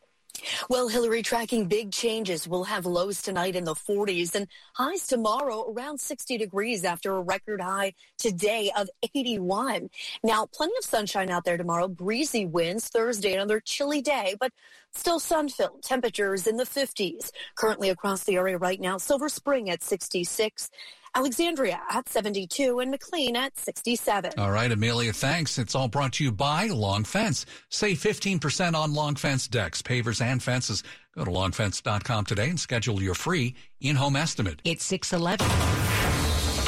Well, 0.70 0.88
Hillary, 0.88 1.22
tracking 1.22 1.68
big 1.68 1.92
changes. 1.92 2.48
We'll 2.48 2.66
have 2.66 2.86
lows 2.86 3.22
tonight 3.22 3.56
in 3.56 3.64
the 3.64 3.76
40s 3.76 4.36
and 4.36 4.48
highs 4.74 5.08
tomorrow 5.08 5.72
around 5.72 6.00
60 6.00 6.38
degrees 6.38 6.84
after 6.84 7.16
a 7.16 7.22
record 7.22 7.62
high 7.62 7.94
today 8.18 8.72
of 8.78 8.90
81. 9.16 9.90
Now, 10.24 10.46
plenty 10.46 10.74
of 10.78 10.86
sunshine 10.86 11.30
out 11.30 11.46
there 11.46 11.58
tomorrow. 11.58 11.88
Breezy 11.88 12.46
winds 12.46 12.88
Thursday, 12.90 13.34
another 13.34 13.60
chilly 13.60 14.02
day, 14.02 14.36
but 14.40 14.52
still 14.92 15.20
sun-filled. 15.20 15.84
Temperatures 15.84 16.48
in 16.48 16.58
the 16.58 16.66
50s. 16.66 17.32
Currently 17.56 17.90
across 17.90 18.24
the 18.24 18.36
area 18.36 18.58
right 18.58 18.80
now, 18.80 18.98
Silver 18.98 19.30
Spring 19.30 19.70
at 19.70 19.84
66. 19.84 20.70
Alexandria 21.16 21.82
at 21.90 22.08
72 22.10 22.80
and 22.80 22.92
McLean 22.92 23.36
at 23.36 23.58
67. 23.58 24.34
All 24.38 24.52
right, 24.52 24.72
Amelia, 24.72 25.14
thanks. 25.14 25.58
It's 25.58 25.76
all 25.76 25.88
brought 25.88 26.14
to 26.14 26.24
you 26.24 26.32
by 26.32 26.68
Long 26.68 27.04
Fence. 27.04 27.46
Save 27.70 27.98
15% 27.98 28.76
on 28.76 28.94
Long 28.94 29.16
Fence 29.16 29.48
decks, 29.48 29.82
pavers, 29.82 30.22
and 30.22 30.42
fences. 30.42 30.84
Go 31.16 31.26
to 31.26 31.32
longfence.com 31.32 32.26
today 32.26 32.50
and 32.50 32.60
schedule 32.60 33.02
your 33.02 33.16
free 33.16 33.56
in-home 33.82 34.16
estimate. 34.16 34.62
It's 34.64 34.86
611. 34.86 35.46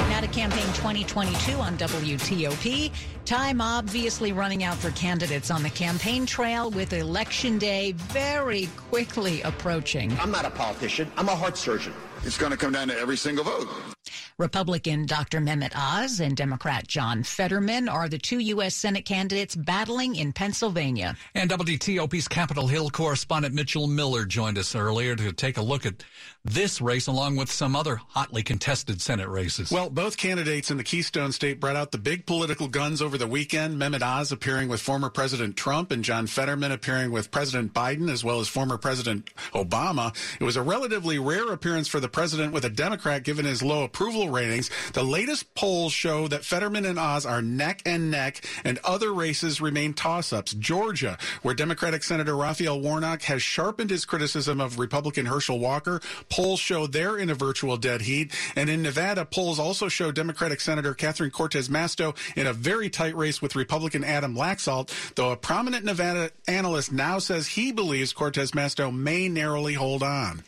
Now 0.10 0.20
to 0.20 0.28
campaign 0.28 0.66
2022 0.74 1.54
on 1.54 1.78
WTOP. 1.78 2.92
Time 3.24 3.62
obviously 3.62 4.34
running 4.34 4.64
out 4.64 4.76
for 4.76 4.92
candidates 4.92 5.50
on 5.52 5.64
the 5.64 5.70
campaign 5.70 6.26
trail 6.26 6.70
with 6.70 6.92
election 6.92 7.58
day 7.58 7.94
very 7.94 8.68
quickly 8.76 9.42
approaching. 9.44 10.12
I'm 10.20 10.32
not 10.32 10.44
a 10.44 10.50
politician. 10.50 11.10
I'm 11.16 11.30
a 11.30 11.36
heart 11.36 11.56
surgeon. 11.56 11.94
It's 12.24 12.38
going 12.38 12.52
to 12.52 12.58
come 12.58 12.74
down 12.74 12.90
to 12.90 12.98
every 13.00 13.16
single 13.16 13.46
vote. 13.46 13.70
Republican 14.42 15.06
Dr. 15.06 15.40
Mehmet 15.40 15.72
Oz 15.76 16.20
and 16.20 16.36
Democrat 16.36 16.88
John 16.88 17.22
Fetterman 17.22 17.88
are 17.88 18.10
the 18.10 18.18
two 18.18 18.40
U.S. 18.40 18.76
Senate 18.76 19.06
candidates 19.06 19.56
battling 19.56 20.16
in 20.16 20.34
Pennsylvania. 20.34 21.16
And 21.36 21.48
WTOP's 21.52 22.28
Capitol 22.28 22.66
Hill 22.66 22.90
correspondent 22.90 23.54
Mitchell 23.54 23.86
Miller 23.86 24.26
joined 24.26 24.58
us 24.58 24.76
earlier 24.76 25.16
to 25.16 25.32
take 25.32 25.58
a 25.58 25.62
look 25.62 25.86
at 25.86 26.04
this 26.44 26.82
race 26.82 27.06
along 27.06 27.36
with 27.36 27.52
some 27.52 27.76
other 27.76 27.98
hotly 28.08 28.42
contested 28.42 29.00
Senate 29.00 29.30
races. 29.30 29.72
Well, 29.72 29.92
both 29.92 30.18
candidates 30.18 30.72
in 30.72 30.78
the 30.78 30.84
Keystone 30.84 31.32
State 31.32 31.60
brought 31.60 31.76
out 31.76 31.92
the 31.92 32.00
big 32.00 32.26
political 32.26 32.68
guns 32.68 33.00
over 33.00 33.20
the 33.20 33.28
weekend. 33.28 33.80
Mehmet 33.80 34.02
Oz 34.02 34.32
appearing 34.32 34.68
with 34.70 34.82
former 34.82 35.12
President 35.12 35.56
Trump 35.56 35.92
and 35.92 36.04
John 36.04 36.26
Fetterman 36.26 36.72
appearing 36.72 37.12
with 37.12 37.30
President 37.30 37.76
Biden 37.76 38.10
as 38.10 38.24
well 38.24 38.40
as 38.40 38.48
former 38.48 38.80
President 38.80 39.30
Obama. 39.54 40.16
It 40.40 40.44
was 40.44 40.56
a 40.56 40.64
relatively 40.64 41.20
rare 41.20 41.52
appearance 41.52 41.88
for 41.88 42.00
the 42.00 42.10
president 42.10 42.54
with 42.54 42.66
a 42.66 42.72
Democrat 42.72 43.24
given 43.24 43.46
his 43.46 43.62
low 43.62 43.84
approval 43.84 44.31
ratings. 44.32 44.70
The 44.94 45.04
latest 45.04 45.54
polls 45.56 45.94
show 45.94 46.28
that 46.28 46.46
Fetterman 46.46 46.86
and 46.86 46.98
Oz 46.98 47.26
are 47.26 47.42
neck 47.42 47.82
and 47.86 48.10
neck 48.10 48.44
and 48.64 48.80
other 48.84 49.14
races 49.14 49.62
remain 49.62 49.94
toss-ups. 49.94 50.54
Georgia, 50.54 51.18
where 51.42 51.54
Democratic 51.54 52.04
Senator 52.04 52.36
Raphael 52.36 52.80
Warnock 52.80 53.24
has 53.24 53.42
sharpened 53.42 53.90
his 53.90 54.06
criticism 54.06 54.62
of 54.62 54.80
Republican 54.80 55.26
Herschel 55.26 55.60
Walker, 55.60 56.02
Polls 56.30 56.60
show 56.60 56.88
they're 56.88 57.18
in 57.18 57.30
a 57.30 57.36
virtual 57.36 57.78
dead 57.78 58.02
heat. 58.02 58.34
And 58.56 58.70
in 58.70 58.82
Nevada, 58.82 59.26
polls 59.26 59.60
also 59.60 59.88
show 59.88 60.12
Democratic 60.12 60.62
Senator 60.62 60.94
Catherine 60.94 61.32
Cortez 61.32 61.70
Masto 61.70 62.16
in 62.36 62.48
a 62.48 62.54
very 62.54 62.90
tight 62.90 63.16
race 63.16 63.42
with 63.42 63.56
Republican 63.56 64.04
Adam 64.04 64.36
Laxalt, 64.36 64.90
though 65.16 65.32
a 65.32 65.38
prominent 65.38 65.86
Nevada 65.86 66.32
analyst 66.48 66.92
now 66.92 67.20
says 67.20 67.48
he 67.48 67.72
believes 67.72 68.14
Cortez 68.14 68.52
Masto 68.52 68.96
may 68.96 69.28
narrowly 69.28 69.74
hold 69.74 70.04
on. 70.04 70.44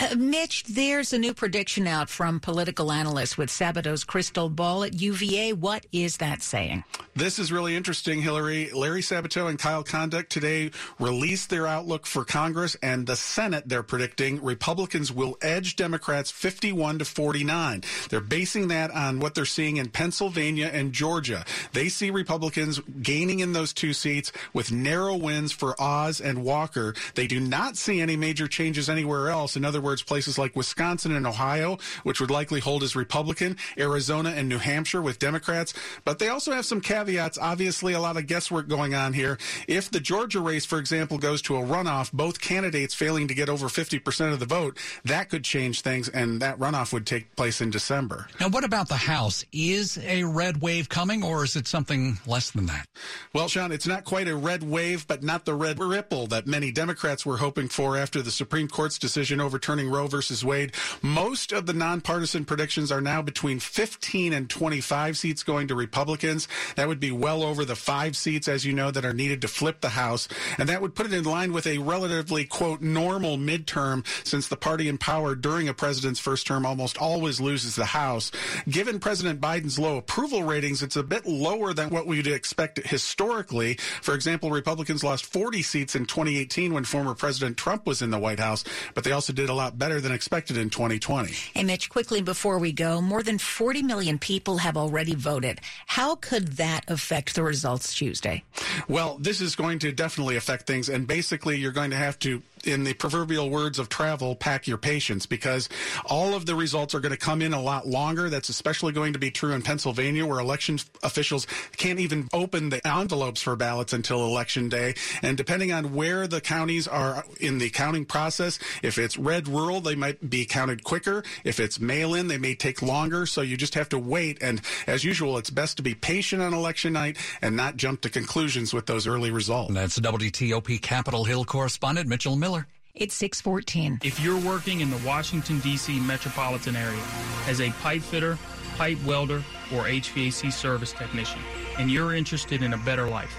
Uh, 0.00 0.14
Mitch, 0.16 0.64
there's 0.64 1.12
a 1.12 1.18
new 1.18 1.34
prediction 1.34 1.86
out 1.86 2.08
from 2.08 2.40
political 2.40 2.92
analysts 2.92 3.36
with 3.36 3.48
Sabato's 3.48 4.04
crystal 4.04 4.48
ball 4.48 4.84
at 4.84 5.00
UVA. 5.00 5.52
What 5.52 5.86
is 5.92 6.18
that 6.18 6.42
saying? 6.42 6.84
This 7.16 7.38
is 7.38 7.52
really 7.52 7.76
interesting, 7.76 8.20
Hillary. 8.22 8.70
Larry 8.72 9.00
Sabato 9.00 9.48
and 9.48 9.58
Kyle 9.58 9.84
Kondik 9.84 10.28
today 10.28 10.70
released 10.98 11.50
their 11.50 11.66
outlook 11.66 12.06
for 12.06 12.24
Congress 12.24 12.76
and 12.82 13.06
the 13.06 13.16
Senate. 13.16 13.68
They're 13.68 13.82
predicting 13.82 14.42
Republicans 14.42 15.12
will 15.12 15.36
edge 15.40 15.76
Democrats 15.76 16.30
51 16.30 16.98
to 16.98 17.04
49. 17.04 17.82
They're 18.10 18.20
basing 18.20 18.68
that 18.68 18.90
on 18.90 19.20
what 19.20 19.34
they're 19.34 19.44
seeing 19.44 19.76
in 19.76 19.90
Pennsylvania 19.90 20.70
and 20.72 20.92
Georgia. 20.92 21.44
They 21.72 21.88
see 21.88 22.10
Republicans 22.10 22.80
gaining 23.02 23.40
in 23.40 23.52
those 23.52 23.72
two 23.72 23.92
seats 23.92 24.32
with 24.52 24.72
narrow 24.72 25.16
wins 25.16 25.52
for 25.52 25.80
Oz 25.80 26.20
and 26.20 26.42
Walker. 26.42 26.94
They 27.14 27.26
do 27.26 27.38
not 27.38 27.76
see 27.76 28.00
any 28.00 28.16
major 28.16 28.48
changes 28.48 28.88
anywhere 28.88 29.28
else. 29.28 29.56
In 29.64 29.68
other 29.68 29.80
words, 29.80 30.02
places 30.02 30.36
like 30.38 30.54
Wisconsin 30.54 31.16
and 31.16 31.26
Ohio, 31.26 31.78
which 32.02 32.20
would 32.20 32.30
likely 32.30 32.60
hold 32.60 32.82
as 32.82 32.94
Republican, 32.94 33.56
Arizona 33.78 34.34
and 34.36 34.46
New 34.46 34.58
Hampshire 34.58 35.00
with 35.00 35.18
Democrats. 35.18 35.72
But 36.04 36.18
they 36.18 36.28
also 36.28 36.52
have 36.52 36.66
some 36.66 36.82
caveats. 36.82 37.38
Obviously, 37.38 37.94
a 37.94 37.98
lot 37.98 38.18
of 38.18 38.26
guesswork 38.26 38.68
going 38.68 38.94
on 38.94 39.14
here. 39.14 39.38
If 39.66 39.90
the 39.90 40.00
Georgia 40.00 40.40
race, 40.40 40.66
for 40.66 40.78
example, 40.78 41.16
goes 41.16 41.40
to 41.42 41.56
a 41.56 41.62
runoff, 41.62 42.12
both 42.12 42.42
candidates 42.42 42.92
failing 42.92 43.26
to 43.28 43.34
get 43.34 43.48
over 43.48 43.68
50% 43.68 44.34
of 44.34 44.38
the 44.38 44.44
vote, 44.44 44.78
that 45.02 45.30
could 45.30 45.44
change 45.44 45.80
things, 45.80 46.10
and 46.10 46.42
that 46.42 46.58
runoff 46.58 46.92
would 46.92 47.06
take 47.06 47.34
place 47.34 47.62
in 47.62 47.70
December. 47.70 48.28
Now, 48.38 48.50
what 48.50 48.64
about 48.64 48.90
the 48.90 48.96
House? 48.96 49.46
Is 49.50 49.96
a 49.96 50.24
red 50.24 50.60
wave 50.60 50.90
coming, 50.90 51.24
or 51.24 51.42
is 51.42 51.56
it 51.56 51.66
something 51.66 52.18
less 52.26 52.50
than 52.50 52.66
that? 52.66 52.86
Well, 53.32 53.48
Sean, 53.48 53.72
it's 53.72 53.86
not 53.86 54.04
quite 54.04 54.28
a 54.28 54.36
red 54.36 54.62
wave, 54.62 55.06
but 55.06 55.22
not 55.22 55.46
the 55.46 55.54
red 55.54 55.78
ripple 55.78 56.26
that 56.26 56.46
many 56.46 56.70
Democrats 56.70 57.24
were 57.24 57.38
hoping 57.38 57.68
for 57.68 57.96
after 57.96 58.20
the 58.20 58.30
Supreme 58.30 58.68
Court's 58.68 58.98
decision 58.98 59.40
over 59.40 59.53
overturning 59.54 59.88
Roe 59.88 60.08
versus 60.08 60.44
Wade. 60.44 60.72
Most 61.00 61.52
of 61.52 61.66
the 61.66 61.72
nonpartisan 61.72 62.44
predictions 62.44 62.90
are 62.90 63.00
now 63.00 63.22
between 63.22 63.60
15 63.60 64.32
and 64.32 64.50
25 64.50 65.16
seats 65.16 65.44
going 65.44 65.68
to 65.68 65.76
Republicans. 65.76 66.48
That 66.74 66.88
would 66.88 66.98
be 66.98 67.12
well 67.12 67.44
over 67.44 67.64
the 67.64 67.76
five 67.76 68.16
seats, 68.16 68.48
as 68.48 68.64
you 68.64 68.72
know, 68.72 68.90
that 68.90 69.04
are 69.04 69.12
needed 69.12 69.40
to 69.42 69.48
flip 69.48 69.80
the 69.80 69.90
House. 69.90 70.26
And 70.58 70.68
that 70.68 70.82
would 70.82 70.96
put 70.96 71.06
it 71.06 71.12
in 71.12 71.22
line 71.22 71.52
with 71.52 71.68
a 71.68 71.78
relatively, 71.78 72.44
quote, 72.44 72.82
normal 72.82 73.38
midterm 73.38 74.04
since 74.26 74.48
the 74.48 74.56
party 74.56 74.88
in 74.88 74.98
power 74.98 75.36
during 75.36 75.68
a 75.68 75.74
president's 75.74 76.18
first 76.18 76.48
term 76.48 76.66
almost 76.66 76.98
always 76.98 77.40
loses 77.40 77.76
the 77.76 77.84
House. 77.84 78.32
Given 78.68 78.98
President 78.98 79.40
Biden's 79.40 79.78
low 79.78 79.98
approval 79.98 80.42
ratings, 80.42 80.82
it's 80.82 80.96
a 80.96 81.04
bit 81.04 81.26
lower 81.26 81.72
than 81.72 81.90
what 81.90 82.08
we'd 82.08 82.26
expect 82.26 82.84
historically. 82.84 83.74
For 84.02 84.16
example, 84.16 84.50
Republicans 84.50 85.04
lost 85.04 85.26
40 85.26 85.62
seats 85.62 85.94
in 85.94 86.06
2018 86.06 86.74
when 86.74 86.82
former 86.82 87.14
President 87.14 87.56
Trump 87.56 87.86
was 87.86 88.02
in 88.02 88.10
the 88.10 88.18
White 88.18 88.40
House, 88.40 88.64
but 88.94 89.04
they 89.04 89.12
also 89.12 89.32
did 89.32 89.43
did 89.44 89.50
a 89.50 89.54
lot 89.54 89.78
better 89.78 90.00
than 90.00 90.10
expected 90.10 90.56
in 90.56 90.70
2020. 90.70 91.30
Hey, 91.52 91.64
Mitch, 91.64 91.90
quickly 91.90 92.22
before 92.22 92.58
we 92.58 92.72
go, 92.72 93.02
more 93.02 93.22
than 93.22 93.36
40 93.36 93.82
million 93.82 94.18
people 94.18 94.56
have 94.56 94.74
already 94.74 95.14
voted. 95.14 95.60
How 95.86 96.14
could 96.14 96.56
that 96.56 96.80
affect 96.88 97.34
the 97.34 97.42
results 97.42 97.94
Tuesday? 97.94 98.42
Well, 98.88 99.18
this 99.20 99.42
is 99.42 99.54
going 99.54 99.80
to 99.80 99.92
definitely 99.92 100.36
affect 100.36 100.66
things, 100.66 100.88
and 100.88 101.06
basically, 101.06 101.58
you're 101.58 101.72
going 101.72 101.90
to 101.90 101.96
have 101.96 102.18
to 102.20 102.40
in 102.66 102.84
the 102.84 102.94
proverbial 102.94 103.50
words 103.50 103.78
of 103.78 103.88
travel, 103.88 104.34
pack 104.34 104.66
your 104.66 104.78
patience 104.78 105.26
because 105.26 105.68
all 106.06 106.34
of 106.34 106.46
the 106.46 106.54
results 106.54 106.94
are 106.94 107.00
going 107.00 107.12
to 107.12 107.18
come 107.18 107.42
in 107.42 107.52
a 107.52 107.60
lot 107.60 107.86
longer. 107.86 108.28
That's 108.28 108.48
especially 108.48 108.92
going 108.92 109.12
to 109.12 109.18
be 109.18 109.30
true 109.30 109.52
in 109.52 109.62
Pennsylvania 109.62 110.26
where 110.26 110.40
election 110.40 110.78
officials 111.02 111.46
can't 111.76 112.00
even 112.00 112.28
open 112.32 112.70
the 112.70 112.86
envelopes 112.86 113.42
for 113.42 113.56
ballots 113.56 113.92
until 113.92 114.24
election 114.24 114.68
day. 114.68 114.94
And 115.22 115.36
depending 115.36 115.72
on 115.72 115.94
where 115.94 116.26
the 116.26 116.40
counties 116.40 116.88
are 116.88 117.24
in 117.40 117.58
the 117.58 117.70
counting 117.70 118.04
process, 118.04 118.58
if 118.82 118.98
it's 118.98 119.18
red 119.18 119.48
rural, 119.48 119.80
they 119.80 119.94
might 119.94 120.30
be 120.30 120.44
counted 120.46 120.84
quicker. 120.84 121.22
If 121.44 121.60
it's 121.60 121.80
mail 121.80 122.14
in, 122.14 122.28
they 122.28 122.38
may 122.38 122.54
take 122.54 122.82
longer. 122.82 123.26
So 123.26 123.40
you 123.40 123.56
just 123.56 123.74
have 123.74 123.88
to 123.90 123.98
wait. 123.98 124.42
And 124.42 124.60
as 124.86 125.04
usual, 125.04 125.38
it's 125.38 125.50
best 125.50 125.76
to 125.78 125.82
be 125.82 125.94
patient 125.94 126.42
on 126.42 126.54
election 126.54 126.92
night 126.92 127.16
and 127.42 127.56
not 127.56 127.76
jump 127.76 128.00
to 128.02 128.10
conclusions 128.10 128.72
with 128.72 128.86
those 128.86 129.06
early 129.06 129.30
results. 129.30 129.68
And 129.68 129.76
that's 129.76 129.98
WTOP 129.98 130.80
Capitol 130.80 131.24
Hill 131.24 131.44
correspondent 131.44 132.08
Mitchell 132.08 132.36
Miller. 132.36 132.53
It's 132.94 133.16
614. 133.16 133.98
If 134.04 134.20
you're 134.20 134.38
working 134.38 134.78
in 134.78 134.88
the 134.88 134.98
Washington, 134.98 135.58
D.C. 135.58 135.98
metropolitan 135.98 136.76
area 136.76 137.02
as 137.48 137.60
a 137.60 137.70
pipe 137.82 138.02
fitter, 138.02 138.38
pipe 138.76 139.02
welder, 139.04 139.42
or 139.74 139.82
HVAC 139.82 140.52
service 140.52 140.92
technician, 140.92 141.40
and 141.76 141.90
you're 141.90 142.14
interested 142.14 142.62
in 142.62 142.72
a 142.72 142.78
better 142.78 143.08
life, 143.08 143.34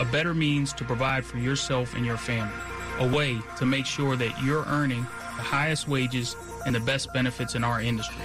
a 0.00 0.04
better 0.06 0.34
means 0.34 0.72
to 0.72 0.84
provide 0.84 1.24
for 1.24 1.38
yourself 1.38 1.94
and 1.94 2.04
your 2.04 2.16
family, 2.16 2.52
a 2.98 3.06
way 3.06 3.38
to 3.58 3.64
make 3.64 3.86
sure 3.86 4.16
that 4.16 4.42
you're 4.42 4.64
earning 4.64 5.02
the 5.02 5.42
highest 5.42 5.86
wages 5.86 6.34
and 6.66 6.74
the 6.74 6.80
best 6.80 7.12
benefits 7.12 7.54
in 7.54 7.62
our 7.62 7.80
industry. 7.80 8.24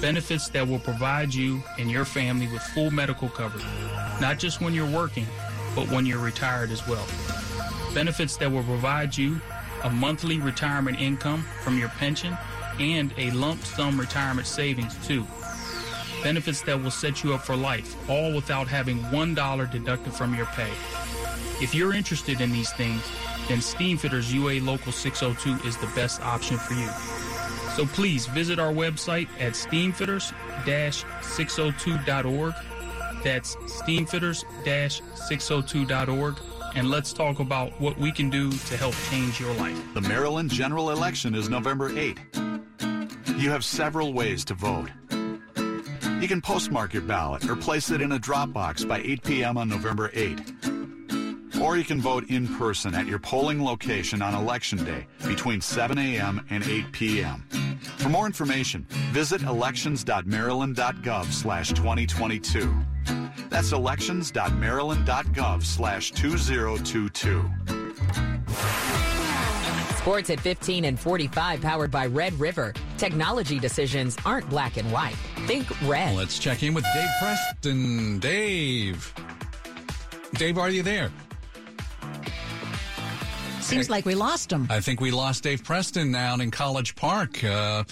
Benefits 0.00 0.48
that 0.48 0.66
will 0.66 0.80
provide 0.80 1.32
you 1.32 1.62
and 1.78 1.88
your 1.88 2.04
family 2.04 2.48
with 2.48 2.62
full 2.74 2.90
medical 2.90 3.28
coverage, 3.28 3.64
not 4.20 4.40
just 4.40 4.60
when 4.60 4.74
you're 4.74 4.84
working, 4.90 5.28
but 5.76 5.88
when 5.92 6.06
you're 6.06 6.18
retired 6.18 6.72
as 6.72 6.84
well. 6.88 7.06
Benefits 7.94 8.36
that 8.38 8.50
will 8.50 8.64
provide 8.64 9.16
you 9.16 9.40
a 9.84 9.90
monthly 9.90 10.38
retirement 10.38 11.00
income 11.00 11.44
from 11.62 11.78
your 11.78 11.88
pension, 11.90 12.36
and 12.78 13.12
a 13.18 13.30
lump 13.32 13.62
sum 13.64 13.98
retirement 13.98 14.46
savings, 14.46 14.94
too. 15.06 15.26
Benefits 16.22 16.62
that 16.62 16.80
will 16.80 16.90
set 16.90 17.22
you 17.22 17.34
up 17.34 17.42
for 17.42 17.56
life, 17.56 17.94
all 18.08 18.32
without 18.34 18.68
having 18.68 18.98
$1 19.04 19.70
deducted 19.70 20.12
from 20.12 20.34
your 20.34 20.46
pay. 20.46 20.70
If 21.60 21.74
you're 21.74 21.94
interested 21.94 22.40
in 22.40 22.52
these 22.52 22.72
things, 22.72 23.02
then 23.48 23.58
Steamfitters 23.58 24.32
UA 24.32 24.60
Local 24.64 24.92
602 24.92 25.68
is 25.68 25.76
the 25.76 25.88
best 25.88 26.22
option 26.22 26.56
for 26.58 26.74
you. 26.74 26.88
So 27.76 27.86
please 27.86 28.26
visit 28.26 28.58
our 28.58 28.72
website 28.72 29.28
at 29.40 29.54
steamfitters-602.org. 29.54 32.54
That's 33.24 33.56
steamfitters-602.org 33.56 36.38
and 36.74 36.90
let's 36.90 37.12
talk 37.12 37.40
about 37.40 37.78
what 37.80 37.98
we 37.98 38.12
can 38.12 38.30
do 38.30 38.50
to 38.50 38.76
help 38.76 38.94
change 39.10 39.40
your 39.40 39.52
life. 39.54 39.78
The 39.94 40.00
Maryland 40.00 40.50
general 40.50 40.90
election 40.90 41.34
is 41.34 41.48
November 41.48 41.96
8. 41.98 42.18
You 43.36 43.50
have 43.50 43.64
several 43.64 44.12
ways 44.12 44.44
to 44.46 44.54
vote. 44.54 44.90
You 46.20 46.28
can 46.28 46.40
postmark 46.40 46.92
your 46.92 47.02
ballot 47.02 47.48
or 47.48 47.56
place 47.56 47.90
it 47.90 48.00
in 48.00 48.12
a 48.12 48.18
drop 48.18 48.52
box 48.52 48.84
by 48.84 49.00
8 49.00 49.22
p.m. 49.24 49.58
on 49.58 49.68
November 49.68 50.10
8. 50.14 50.40
Or 51.60 51.76
you 51.76 51.84
can 51.84 52.00
vote 52.00 52.28
in 52.28 52.48
person 52.56 52.94
at 52.94 53.06
your 53.06 53.18
polling 53.18 53.62
location 53.62 54.22
on 54.22 54.34
Election 54.34 54.84
Day 54.84 55.06
between 55.26 55.60
7 55.60 55.98
a.m. 55.98 56.44
and 56.50 56.64
8 56.66 56.92
p.m. 56.92 57.44
For 57.98 58.08
more 58.08 58.26
information, 58.26 58.86
visit 59.12 59.42
elections.maryland.gov 59.42 61.26
slash 61.32 61.70
2022. 61.70 62.84
That's 63.52 63.72
elections.maryland.gov 63.72 65.62
slash 65.62 66.12
2022. 66.12 67.50
Sports 69.98 70.30
at 70.30 70.40
15 70.40 70.86
and 70.86 70.98
45 70.98 71.60
powered 71.60 71.90
by 71.90 72.06
Red 72.06 72.32
River. 72.40 72.72
Technology 72.96 73.58
decisions 73.58 74.16
aren't 74.24 74.48
black 74.48 74.78
and 74.78 74.90
white. 74.90 75.16
Think 75.46 75.68
red. 75.86 76.16
Let's 76.16 76.38
check 76.38 76.62
in 76.62 76.72
with 76.72 76.84
Dave 76.94 77.10
Preston. 77.20 78.18
Dave. 78.20 79.14
Dave, 80.32 80.56
are 80.56 80.70
you 80.70 80.82
there? 80.82 81.12
Seems 83.60 83.90
like 83.90 84.06
we 84.06 84.14
lost 84.14 84.50
him. 84.50 84.66
I 84.70 84.80
think 84.80 85.02
we 85.02 85.10
lost 85.10 85.42
Dave 85.42 85.62
Preston 85.62 86.10
down 86.10 86.40
in 86.40 86.50
College 86.50 86.96
Park. 86.96 87.44
Uh, 87.44 87.84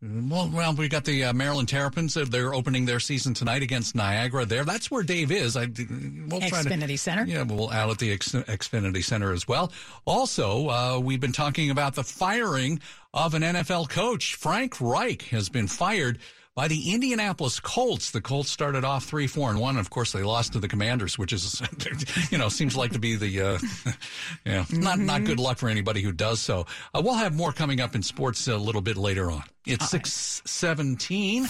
well, 0.00 0.48
well, 0.52 0.74
we 0.74 0.88
got 0.88 1.04
the 1.04 1.24
uh, 1.24 1.32
Maryland 1.32 1.68
Terrapins. 1.68 2.14
They're 2.14 2.54
opening 2.54 2.86
their 2.86 3.00
season 3.00 3.34
tonight 3.34 3.62
against 3.62 3.96
Niagara. 3.96 4.44
There, 4.44 4.64
that's 4.64 4.92
where 4.92 5.02
Dave 5.02 5.32
is. 5.32 5.56
I 5.56 5.62
we'll 5.62 6.40
Xfinity 6.40 6.86
to, 6.86 6.98
Center. 6.98 7.24
Yeah, 7.24 7.42
we'll 7.42 7.70
out 7.70 7.90
at 7.90 7.98
the 7.98 8.12
X, 8.12 8.30
Xfinity 8.32 9.02
Center 9.02 9.32
as 9.32 9.48
well. 9.48 9.72
Also, 10.04 10.68
uh, 10.68 11.00
we've 11.02 11.20
been 11.20 11.32
talking 11.32 11.70
about 11.70 11.96
the 11.96 12.04
firing 12.04 12.80
of 13.12 13.34
an 13.34 13.42
NFL 13.42 13.88
coach. 13.88 14.36
Frank 14.36 14.80
Reich 14.80 15.22
has 15.22 15.48
been 15.48 15.66
fired 15.66 16.18
by 16.58 16.66
the 16.66 16.92
Indianapolis 16.92 17.60
Colts. 17.60 18.10
The 18.10 18.20
Colts 18.20 18.50
started 18.50 18.84
off 18.84 19.04
three, 19.04 19.28
four, 19.28 19.48
and 19.48 19.60
one. 19.60 19.76
Of 19.76 19.90
course, 19.90 20.10
they 20.10 20.24
lost 20.24 20.54
to 20.54 20.58
the 20.58 20.66
Commanders, 20.66 21.16
which 21.16 21.32
is, 21.32 21.62
you 22.32 22.36
know, 22.36 22.48
seems 22.48 22.76
like 22.76 22.90
to 22.94 22.98
be 22.98 23.14
the, 23.14 23.40
uh, 23.40 23.52
yeah, 24.44 24.62
mm-hmm. 24.64 24.80
not 24.80 24.98
not 24.98 25.22
good 25.22 25.38
luck 25.38 25.58
for 25.58 25.68
anybody 25.68 26.02
who 26.02 26.10
does 26.10 26.40
so. 26.40 26.66
Uh, 26.92 27.00
we'll 27.04 27.14
have 27.14 27.32
more 27.32 27.52
coming 27.52 27.80
up 27.80 27.94
in 27.94 28.02
sports 28.02 28.48
a 28.48 28.56
little 28.56 28.82
bit 28.82 28.96
later 28.96 29.30
on. 29.30 29.44
It's 29.66 29.88
six 29.88 30.42
seventeen. 30.46 31.46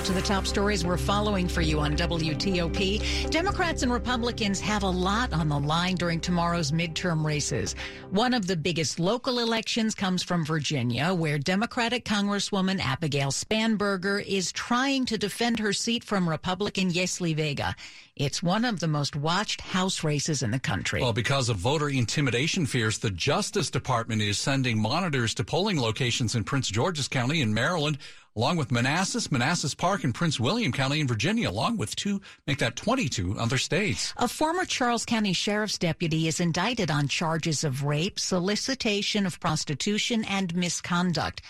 To 0.00 0.12
the 0.14 0.22
top 0.22 0.46
stories 0.46 0.84
we're 0.84 0.96
following 0.96 1.46
for 1.46 1.60
you 1.60 1.78
on 1.78 1.94
WTOP. 1.94 3.30
Democrats 3.30 3.82
and 3.82 3.92
Republicans 3.92 4.58
have 4.58 4.82
a 4.82 4.88
lot 4.88 5.32
on 5.34 5.50
the 5.50 5.58
line 5.58 5.94
during 5.96 6.20
tomorrow's 6.20 6.72
midterm 6.72 7.22
races. 7.22 7.76
One 8.08 8.32
of 8.32 8.46
the 8.46 8.56
biggest 8.56 8.98
local 8.98 9.38
elections 9.38 9.94
comes 9.94 10.22
from 10.22 10.44
Virginia, 10.44 11.12
where 11.12 11.38
Democratic 11.38 12.06
Congresswoman 12.06 12.80
Abigail 12.80 13.30
Spanberger 13.30 14.24
is 14.26 14.50
trying 14.52 15.04
to 15.04 15.18
defend 15.18 15.58
her 15.58 15.74
seat 15.74 16.02
from 16.02 16.26
Republican 16.26 16.90
Yesli 16.90 17.36
Vega. 17.36 17.76
It's 18.20 18.42
one 18.42 18.66
of 18.66 18.80
the 18.80 18.86
most 18.86 19.16
watched 19.16 19.62
House 19.62 20.04
races 20.04 20.42
in 20.42 20.50
the 20.50 20.58
country. 20.58 21.00
Well, 21.00 21.14
because 21.14 21.48
of 21.48 21.56
voter 21.56 21.88
intimidation 21.88 22.66
fears, 22.66 22.98
the 22.98 23.10
Justice 23.10 23.70
Department 23.70 24.20
is 24.20 24.38
sending 24.38 24.78
monitors 24.78 25.32
to 25.36 25.44
polling 25.44 25.80
locations 25.80 26.34
in 26.34 26.44
Prince 26.44 26.68
George's 26.68 27.08
County 27.08 27.40
in 27.40 27.54
Maryland 27.54 27.96
along 28.36 28.56
with 28.58 28.70
Manassas, 28.70 29.32
Manassas 29.32 29.74
Park, 29.74 30.04
and 30.04 30.14
Prince 30.14 30.38
William 30.38 30.70
County 30.70 31.00
in 31.00 31.08
Virginia, 31.08 31.50
along 31.50 31.78
with 31.78 31.96
two, 31.96 32.20
make 32.46 32.58
that 32.58 32.76
22 32.76 33.36
other 33.38 33.58
states. 33.58 34.14
A 34.18 34.28
former 34.28 34.64
Charles 34.64 35.04
County 35.04 35.32
Sheriff's 35.32 35.78
deputy 35.78 36.28
is 36.28 36.40
indicted 36.40 36.90
on 36.90 37.08
charges 37.08 37.64
of 37.64 37.84
rape, 37.84 38.20
solicitation 38.20 39.26
of 39.26 39.40
prostitution, 39.40 40.24
and 40.24 40.54
misconduct. 40.54 41.42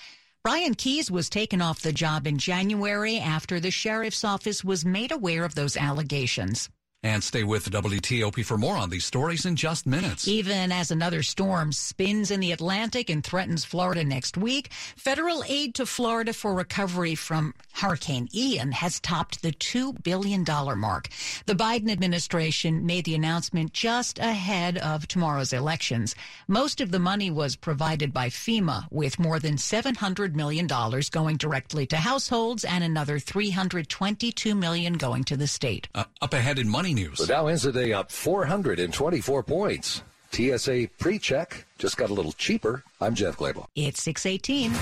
Brian 0.43 0.75
Keys 0.75 1.11
was 1.11 1.29
taken 1.29 1.61
off 1.61 1.83
the 1.83 1.93
job 1.93 2.27
in 2.27 2.39
January 2.39 3.19
after 3.19 3.61
the 3.61 3.71
sheriff's 3.71 4.25
office 4.25 4.65
was 4.65 4.87
made 4.87 5.13
aware 5.13 5.45
of 5.45 5.55
those 5.55 5.77
allegations. 5.77 6.71
And 7.03 7.25
stay 7.25 7.45
with 7.45 7.71
WTOP 7.71 8.45
for 8.45 8.59
more 8.59 8.77
on 8.77 8.91
these 8.91 9.07
stories 9.07 9.47
in 9.47 9.57
just 9.57 9.87
minutes. 9.87 10.29
Even 10.29 10.71
as 10.71 10.91
another 10.91 11.23
storm 11.23 11.73
spins 11.73 12.31
in 12.31 12.41
the 12.41 12.53
Atlantic 12.53 13.09
and 13.09 13.25
threatens 13.25 13.65
Florida 13.65 14.05
next 14.05 14.37
week, 14.37 14.71
federal 14.97 15.43
aid 15.49 15.75
to 15.77 15.87
Florida 15.87 16.35
for 16.35 16.53
recovery 16.53 17.15
from 17.15 17.55
Hurricane 17.73 18.29
Ian 18.35 18.73
has 18.73 19.01
topped 19.01 19.41
the 19.41 19.53
$2 19.53 20.03
billion 20.03 20.45
mark. 20.79 21.09
The 21.47 21.55
Biden 21.55 21.91
administration 21.91 22.85
made 22.85 23.07
the 23.07 23.15
announcement 23.15 23.73
just 23.73 24.19
ahead 24.19 24.77
of 24.77 25.09
tomorrow's 25.09 25.55
elections. 25.55 26.15
Most 26.49 26.83
of 26.83 26.91
the 26.91 26.99
money 26.99 27.31
was 27.31 27.57
provided 27.57 28.13
by 28.13 28.29
FEMA, 28.29 28.87
with 28.91 29.19
more 29.19 29.39
than 29.39 29.55
$700 29.55 30.35
million 30.35 30.67
going 30.67 31.39
directly 31.39 31.87
to 31.87 31.97
households 31.97 32.63
and 32.63 32.85
another 32.85 33.19
322 33.19 34.55
million 34.55 34.95
going 34.95 35.25
to 35.25 35.39
the 35.39 35.47
state. 35.47 35.89
Uh, 35.95 36.05
up 36.21 36.35
ahead 36.35 36.59
in 36.59 36.69
money 36.69 36.90
news. 36.95 37.19
The 37.19 37.27
Dow 37.27 37.47
ends 37.47 37.63
the 37.63 37.73
day 37.73 37.93
up 37.93 38.11
424 38.11 39.43
points. 39.43 40.03
TSA 40.33 40.89
pre-check 40.99 41.67
just 41.79 41.97
got 41.97 42.11
a 42.11 42.15
little 42.15 42.33
cheaper. 42.33 42.85
I'm 43.01 43.15
Jeff 43.15 43.37
Clabaugh. 43.37 43.67
It's 43.75 44.03
618. 44.03 44.73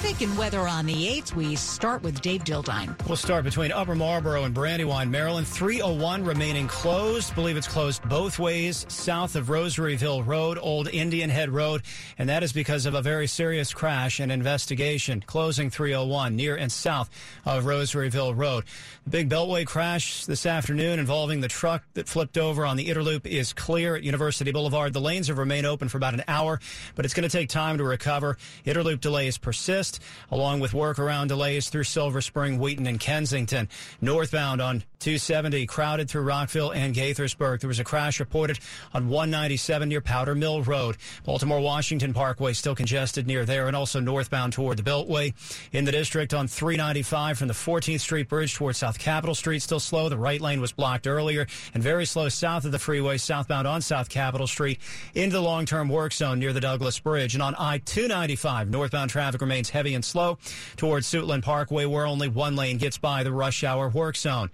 Traffic 0.00 0.28
and 0.28 0.38
weather 0.38 0.60
on 0.60 0.86
the 0.86 0.94
8th. 0.94 1.34
We 1.34 1.56
start 1.56 2.04
with 2.04 2.20
Dave 2.20 2.44
Dildine. 2.44 2.96
We'll 3.08 3.16
start 3.16 3.42
between 3.42 3.72
Upper 3.72 3.96
Marlboro 3.96 4.44
and 4.44 4.54
Brandywine, 4.54 5.10
Maryland. 5.10 5.48
301 5.48 6.24
remaining 6.24 6.68
closed. 6.68 7.34
Believe 7.34 7.56
it's 7.56 7.66
closed 7.66 8.08
both 8.08 8.38
ways 8.38 8.86
south 8.88 9.34
of 9.34 9.48
Rosaryville 9.48 10.24
Road, 10.24 10.56
Old 10.62 10.86
Indian 10.86 11.28
Head 11.30 11.50
Road. 11.50 11.82
And 12.16 12.28
that 12.28 12.44
is 12.44 12.52
because 12.52 12.86
of 12.86 12.94
a 12.94 13.02
very 13.02 13.26
serious 13.26 13.74
crash 13.74 14.20
and 14.20 14.30
investigation. 14.30 15.20
Closing 15.26 15.68
301 15.68 16.36
near 16.36 16.54
and 16.54 16.70
south 16.70 17.10
of 17.44 17.64
Rosaryville 17.64 18.36
Road. 18.36 18.66
The 19.02 19.10
big 19.10 19.28
Beltway 19.28 19.66
crash 19.66 20.26
this 20.26 20.46
afternoon 20.46 21.00
involving 21.00 21.40
the 21.40 21.48
truck 21.48 21.82
that 21.94 22.08
flipped 22.08 22.38
over 22.38 22.64
on 22.64 22.76
the 22.76 22.88
inner 22.88 23.02
loop 23.02 23.26
is 23.26 23.52
clear 23.52 23.96
at 23.96 24.04
University 24.04 24.52
Boulevard. 24.52 24.92
The 24.92 25.00
lanes 25.00 25.26
have 25.26 25.38
remained 25.38 25.66
open 25.66 25.88
for 25.88 25.96
about 25.96 26.14
an 26.14 26.22
hour, 26.28 26.60
but 26.94 27.04
it's 27.04 27.14
going 27.14 27.28
to 27.28 27.36
take 27.36 27.48
time 27.48 27.78
to 27.78 27.84
recover. 27.84 28.36
Interloop 28.64 29.00
delays 29.00 29.38
persist, 29.38 29.87
along 30.30 30.60
with 30.60 30.72
workaround 30.72 31.28
delays 31.28 31.68
through 31.68 31.84
Silver 31.84 32.20
Spring, 32.20 32.58
Wheaton, 32.58 32.86
and 32.86 33.00
Kensington. 33.00 33.68
Northbound 34.00 34.60
on 34.60 34.82
270, 34.98 35.66
crowded 35.66 36.10
through 36.10 36.22
Rockville 36.22 36.72
and 36.72 36.94
Gaithersburg. 36.94 37.60
There 37.60 37.68
was 37.68 37.78
a 37.78 37.84
crash 37.84 38.18
reported 38.18 38.58
on 38.92 39.08
197 39.08 39.88
near 39.88 40.00
Powder 40.00 40.34
Mill 40.34 40.62
Road. 40.62 40.96
Baltimore 41.24 41.60
Washington 41.60 42.12
Parkway 42.12 42.52
still 42.52 42.74
congested 42.74 43.26
near 43.26 43.44
there, 43.44 43.68
and 43.68 43.76
also 43.76 44.00
northbound 44.00 44.52
toward 44.52 44.76
the 44.76 44.82
Beltway. 44.82 45.34
In 45.72 45.84
the 45.84 45.92
district 45.92 46.34
on 46.34 46.48
395 46.48 47.38
from 47.38 47.48
the 47.48 47.54
14th 47.54 48.00
Street 48.00 48.28
Bridge 48.28 48.54
toward 48.54 48.74
South 48.74 48.98
Capitol 48.98 49.36
Street, 49.36 49.62
still 49.62 49.78
slow. 49.78 50.08
The 50.08 50.16
right 50.16 50.40
lane 50.40 50.60
was 50.60 50.72
blocked 50.72 51.06
earlier, 51.06 51.46
and 51.74 51.82
very 51.82 52.04
slow 52.04 52.28
south 52.28 52.64
of 52.64 52.72
the 52.72 52.78
freeway, 52.78 53.18
southbound 53.18 53.68
on 53.68 53.80
South 53.80 54.08
Capitol 54.08 54.48
Street 54.48 54.80
into 55.14 55.36
the 55.36 55.42
long 55.42 55.64
term 55.64 55.88
work 55.88 56.12
zone 56.12 56.40
near 56.40 56.52
the 56.52 56.60
Douglas 56.60 56.98
Bridge. 56.98 57.34
And 57.34 57.42
on 57.42 57.54
I 57.54 57.78
295, 57.78 58.68
northbound 58.68 59.10
traffic 59.10 59.40
remains 59.40 59.70
heavy 59.70 59.77
and 59.86 60.04
slow 60.04 60.38
towards 60.76 61.06
Suitland 61.06 61.42
Parkway, 61.42 61.84
where 61.84 62.06
only 62.06 62.28
one 62.28 62.56
lane 62.56 62.78
gets 62.78 62.98
by 62.98 63.22
the 63.22 63.32
rush 63.32 63.62
hour 63.64 63.88
work 63.88 64.16
zone. 64.16 64.50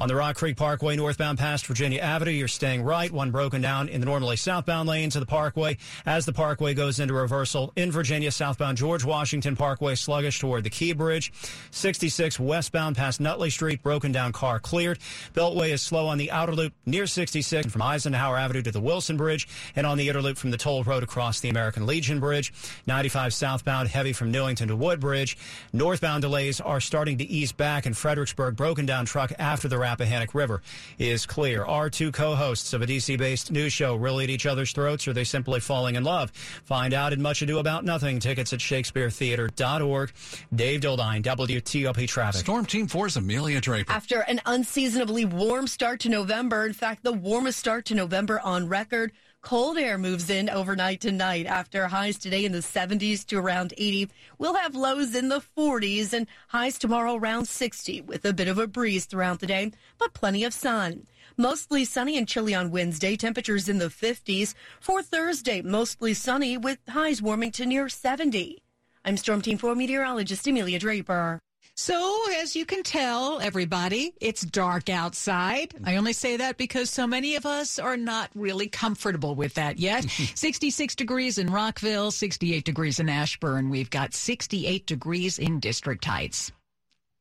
On 0.00 0.08
the 0.08 0.16
Rock 0.16 0.36
Creek 0.36 0.56
Parkway, 0.56 0.96
northbound 0.96 1.38
past 1.38 1.66
Virginia 1.66 2.00
Avenue, 2.00 2.30
you're 2.30 2.48
staying 2.48 2.82
right. 2.82 3.12
One 3.12 3.30
broken 3.30 3.60
down 3.60 3.90
in 3.90 4.00
the 4.00 4.06
normally 4.06 4.36
southbound 4.36 4.88
lanes 4.88 5.14
of 5.14 5.20
the 5.20 5.26
Parkway. 5.26 5.76
As 6.06 6.24
the 6.24 6.32
Parkway 6.32 6.72
goes 6.72 7.00
into 7.00 7.12
reversal 7.12 7.70
in 7.76 7.92
Virginia, 7.92 8.30
southbound 8.30 8.78
George 8.78 9.04
Washington 9.04 9.56
Parkway, 9.56 9.94
sluggish 9.94 10.40
toward 10.40 10.64
the 10.64 10.70
Key 10.70 10.94
Bridge. 10.94 11.34
66 11.70 12.40
westbound 12.40 12.96
past 12.96 13.20
Nutley 13.20 13.50
Street, 13.50 13.82
broken 13.82 14.10
down 14.10 14.32
car 14.32 14.58
cleared. 14.58 14.98
Beltway 15.34 15.68
is 15.68 15.82
slow 15.82 16.06
on 16.06 16.16
the 16.16 16.30
outer 16.30 16.54
loop 16.54 16.72
near 16.86 17.06
66 17.06 17.70
from 17.70 17.82
Eisenhower 17.82 18.38
Avenue 18.38 18.62
to 18.62 18.72
the 18.72 18.80
Wilson 18.80 19.18
Bridge, 19.18 19.48
and 19.76 19.86
on 19.86 19.98
the 19.98 20.08
inner 20.08 20.22
loop 20.22 20.38
from 20.38 20.50
the 20.50 20.56
toll 20.56 20.82
road 20.82 21.02
across 21.02 21.40
the 21.40 21.50
American 21.50 21.84
Legion 21.84 22.20
Bridge. 22.20 22.54
95 22.86 23.34
southbound, 23.34 23.88
heavy 23.88 24.14
from 24.14 24.30
Newington 24.30 24.68
to 24.68 24.76
Woodbridge. 24.76 25.36
Northbound 25.74 26.22
delays 26.22 26.58
are 26.58 26.80
starting 26.80 27.18
to 27.18 27.24
ease 27.24 27.52
back 27.52 27.84
in 27.84 27.92
Fredericksburg. 27.92 28.56
Broken 28.56 28.86
down 28.86 29.04
truck 29.04 29.30
after 29.38 29.68
the 29.68 29.89
Rappahannock 29.90 30.34
River 30.34 30.62
is 30.98 31.26
clear. 31.26 31.64
Our 31.64 31.90
two 31.90 32.12
co-hosts 32.12 32.72
of 32.72 32.82
a 32.82 32.86
DC-based 32.86 33.50
news 33.50 33.72
show 33.72 33.96
really 33.96 34.24
at 34.24 34.30
each 34.30 34.46
other's 34.46 34.72
throats, 34.72 35.06
or 35.06 35.10
are 35.10 35.14
they 35.14 35.24
simply 35.24 35.60
falling 35.60 35.96
in 35.96 36.04
love? 36.04 36.30
Find 36.30 36.94
out 36.94 37.12
in 37.12 37.20
Much 37.20 37.42
Ado 37.42 37.58
About 37.58 37.84
Nothing. 37.84 38.20
Tickets 38.20 38.52
at 38.52 38.60
ShakespeareTheater.org. 38.60 40.12
Dave 40.54 40.80
Dildine, 40.80 41.22
WTOP 41.22 42.06
Traffic. 42.06 42.40
Storm 42.40 42.66
Team 42.66 42.86
4's 42.86 43.16
Amelia 43.16 43.60
Draper. 43.60 43.92
After 43.92 44.20
an 44.20 44.40
unseasonably 44.46 45.24
warm 45.24 45.66
start 45.66 46.00
to 46.00 46.08
November, 46.08 46.66
in 46.66 46.72
fact, 46.72 47.02
the 47.02 47.12
warmest 47.12 47.58
start 47.58 47.84
to 47.86 47.94
November 47.94 48.40
on 48.40 48.68
record, 48.68 49.12
Cold 49.42 49.78
air 49.78 49.96
moves 49.96 50.28
in 50.28 50.50
overnight 50.50 51.00
tonight 51.00 51.46
after 51.46 51.88
highs 51.88 52.18
today 52.18 52.44
in 52.44 52.52
the 52.52 52.58
70s 52.58 53.24
to 53.26 53.38
around 53.38 53.72
80. 53.78 54.10
We'll 54.38 54.54
have 54.54 54.74
lows 54.74 55.14
in 55.14 55.30
the 55.30 55.40
40s 55.56 56.12
and 56.12 56.26
highs 56.48 56.78
tomorrow 56.78 57.14
around 57.14 57.48
60 57.48 58.02
with 58.02 58.24
a 58.26 58.34
bit 58.34 58.48
of 58.48 58.58
a 58.58 58.66
breeze 58.66 59.06
throughout 59.06 59.40
the 59.40 59.46
day, 59.46 59.72
but 59.98 60.12
plenty 60.12 60.44
of 60.44 60.52
sun. 60.52 61.06
Mostly 61.38 61.86
sunny 61.86 62.18
and 62.18 62.28
chilly 62.28 62.54
on 62.54 62.70
Wednesday, 62.70 63.16
temperatures 63.16 63.68
in 63.68 63.78
the 63.78 63.86
50s. 63.86 64.54
For 64.78 65.02
Thursday, 65.02 65.62
mostly 65.62 66.12
sunny 66.12 66.58
with 66.58 66.78
highs 66.88 67.22
warming 67.22 67.52
to 67.52 67.64
near 67.64 67.88
70. 67.88 68.62
I'm 69.06 69.16
Storm 69.16 69.40
Team 69.40 69.56
4 69.56 69.74
meteorologist 69.74 70.46
Amelia 70.46 70.78
Draper. 70.78 71.40
So, 71.82 72.30
as 72.42 72.54
you 72.54 72.66
can 72.66 72.82
tell, 72.82 73.40
everybody, 73.40 74.12
it's 74.20 74.42
dark 74.42 74.90
outside. 74.90 75.74
I 75.82 75.96
only 75.96 76.12
say 76.12 76.36
that 76.36 76.58
because 76.58 76.90
so 76.90 77.06
many 77.06 77.36
of 77.36 77.46
us 77.46 77.78
are 77.78 77.96
not 77.96 78.28
really 78.34 78.68
comfortable 78.68 79.34
with 79.34 79.54
that 79.54 79.78
yet. 79.78 80.04
66 80.34 80.94
degrees 80.94 81.38
in 81.38 81.48
Rockville, 81.48 82.10
68 82.10 82.66
degrees 82.66 83.00
in 83.00 83.08
Ashburn. 83.08 83.70
We've 83.70 83.88
got 83.88 84.12
68 84.12 84.84
degrees 84.84 85.38
in 85.38 85.58
District 85.58 86.04
Heights. 86.04 86.52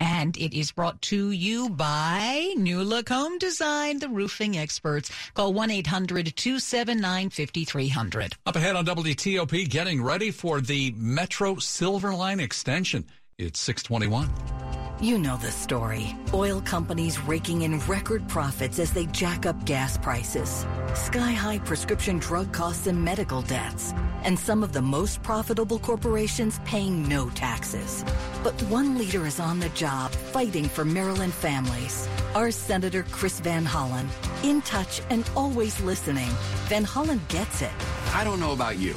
And 0.02 0.36
it 0.36 0.54
is 0.54 0.74
brought 0.74 1.02
to 1.04 1.32
you 1.32 1.70
by 1.70 2.54
New 2.58 2.84
Look 2.84 3.08
Home 3.08 3.38
Design, 3.38 4.00
the 4.00 4.10
roofing 4.10 4.58
experts. 4.58 5.10
Call 5.36 5.54
1-800-279-5300. 5.54 8.34
Up 8.46 8.58
ahead 8.58 8.76
on 8.76 8.86
WTOP, 8.86 9.70
getting 9.70 10.04
ready 10.04 10.32
for 10.32 10.60
the 10.60 10.94
Metro 10.98 11.56
Silver 11.60 12.14
Line 12.14 12.42
extension. 12.42 13.06
It's 13.40 13.58
621. 13.62 14.30
You 15.00 15.18
know 15.18 15.38
the 15.38 15.50
story. 15.50 16.14
Oil 16.34 16.60
companies 16.60 17.22
raking 17.22 17.62
in 17.62 17.80
record 17.88 18.28
profits 18.28 18.80
as 18.80 18.92
they 18.92 19.06
jack 19.06 19.46
up 19.46 19.64
gas 19.64 19.98
prices, 19.98 20.66
sky 20.94 21.32
high 21.32 21.60
prescription 21.60 22.20
drug 22.20 22.52
costs 22.52 22.86
and 22.86 23.02
medical 23.02 23.42
debts, 23.42 23.94
and 24.24 24.38
some 24.38 24.62
of 24.62 24.74
the 24.74 24.82
most 24.82 25.24
profitable 25.24 25.80
corporations 25.80 26.60
paying 26.66 27.08
no 27.08 27.30
taxes. 27.30 28.04
But 28.44 28.62
one 28.64 28.98
leader 28.98 29.26
is 29.26 29.40
on 29.40 29.62
the 29.62 29.70
job 29.70 30.12
fighting 30.12 30.66
for 30.66 30.84
Maryland 30.84 31.34
families. 31.34 32.10
Our 32.36 32.52
Senator 32.52 33.04
Chris 33.04 33.40
Van 33.40 33.66
Hollen. 33.66 34.10
In 34.44 34.62
touch 34.64 35.02
and 35.10 35.24
always 35.38 35.80
listening. 35.80 36.30
Van 36.68 36.84
Hollen 36.84 37.26
gets 37.30 37.62
it. 37.62 37.72
I 38.14 38.26
don't 38.26 38.42
know 38.42 38.52
about 38.52 38.80
you, 38.80 38.96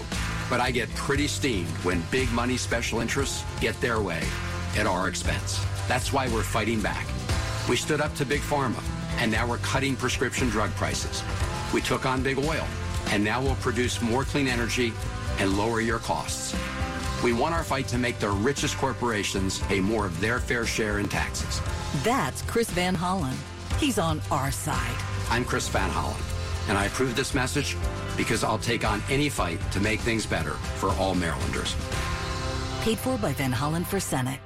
but 0.50 0.60
I 0.60 0.70
get 0.70 0.88
pretty 0.94 1.26
steamed 1.26 1.68
when 1.84 2.02
big 2.10 2.30
money 2.32 2.56
special 2.56 3.00
interests 3.00 3.44
get 3.60 3.80
their 3.80 4.00
way 4.00 4.22
at 4.76 4.86
our 4.86 5.08
expense. 5.08 5.64
That's 5.88 6.12
why 6.12 6.28
we're 6.28 6.42
fighting 6.42 6.80
back. 6.80 7.06
We 7.68 7.76
stood 7.76 8.00
up 8.00 8.14
to 8.16 8.24
Big 8.24 8.40
Pharma, 8.40 8.82
and 9.18 9.30
now 9.30 9.46
we're 9.46 9.58
cutting 9.58 9.96
prescription 9.96 10.48
drug 10.48 10.70
prices. 10.72 11.22
We 11.72 11.80
took 11.80 12.06
on 12.06 12.22
Big 12.22 12.38
Oil, 12.38 12.66
and 13.10 13.22
now 13.22 13.40
we'll 13.40 13.54
produce 13.56 14.00
more 14.00 14.24
clean 14.24 14.48
energy 14.48 14.92
and 15.38 15.56
lower 15.56 15.80
your 15.80 15.98
costs. 15.98 16.54
We 17.22 17.32
won 17.32 17.52
our 17.52 17.62
fight 17.62 17.86
to 17.88 17.98
make 17.98 18.18
the 18.18 18.30
richest 18.30 18.76
corporations 18.78 19.60
pay 19.60 19.80
more 19.80 20.06
of 20.06 20.20
their 20.20 20.40
fair 20.40 20.66
share 20.66 20.98
in 20.98 21.08
taxes. 21.08 21.60
That's 22.02 22.42
Chris 22.42 22.68
Van 22.70 22.96
Hollen. 22.96 23.36
He's 23.78 23.98
on 23.98 24.20
our 24.30 24.50
side. 24.50 24.96
I'm 25.30 25.44
Chris 25.44 25.68
Van 25.68 25.90
Hollen, 25.90 26.20
and 26.68 26.76
I 26.76 26.86
approve 26.86 27.14
this 27.14 27.34
message 27.34 27.76
because 28.16 28.44
I'll 28.44 28.58
take 28.58 28.84
on 28.84 29.02
any 29.10 29.28
fight 29.28 29.60
to 29.72 29.80
make 29.80 30.00
things 30.00 30.26
better 30.26 30.52
for 30.78 30.90
all 30.92 31.14
Marylanders. 31.14 31.74
Paid 32.82 32.98
for 32.98 33.16
by 33.18 33.32
Van 33.32 33.52
Hollen 33.52 33.86
for 33.86 34.00
Senate. 34.00 34.40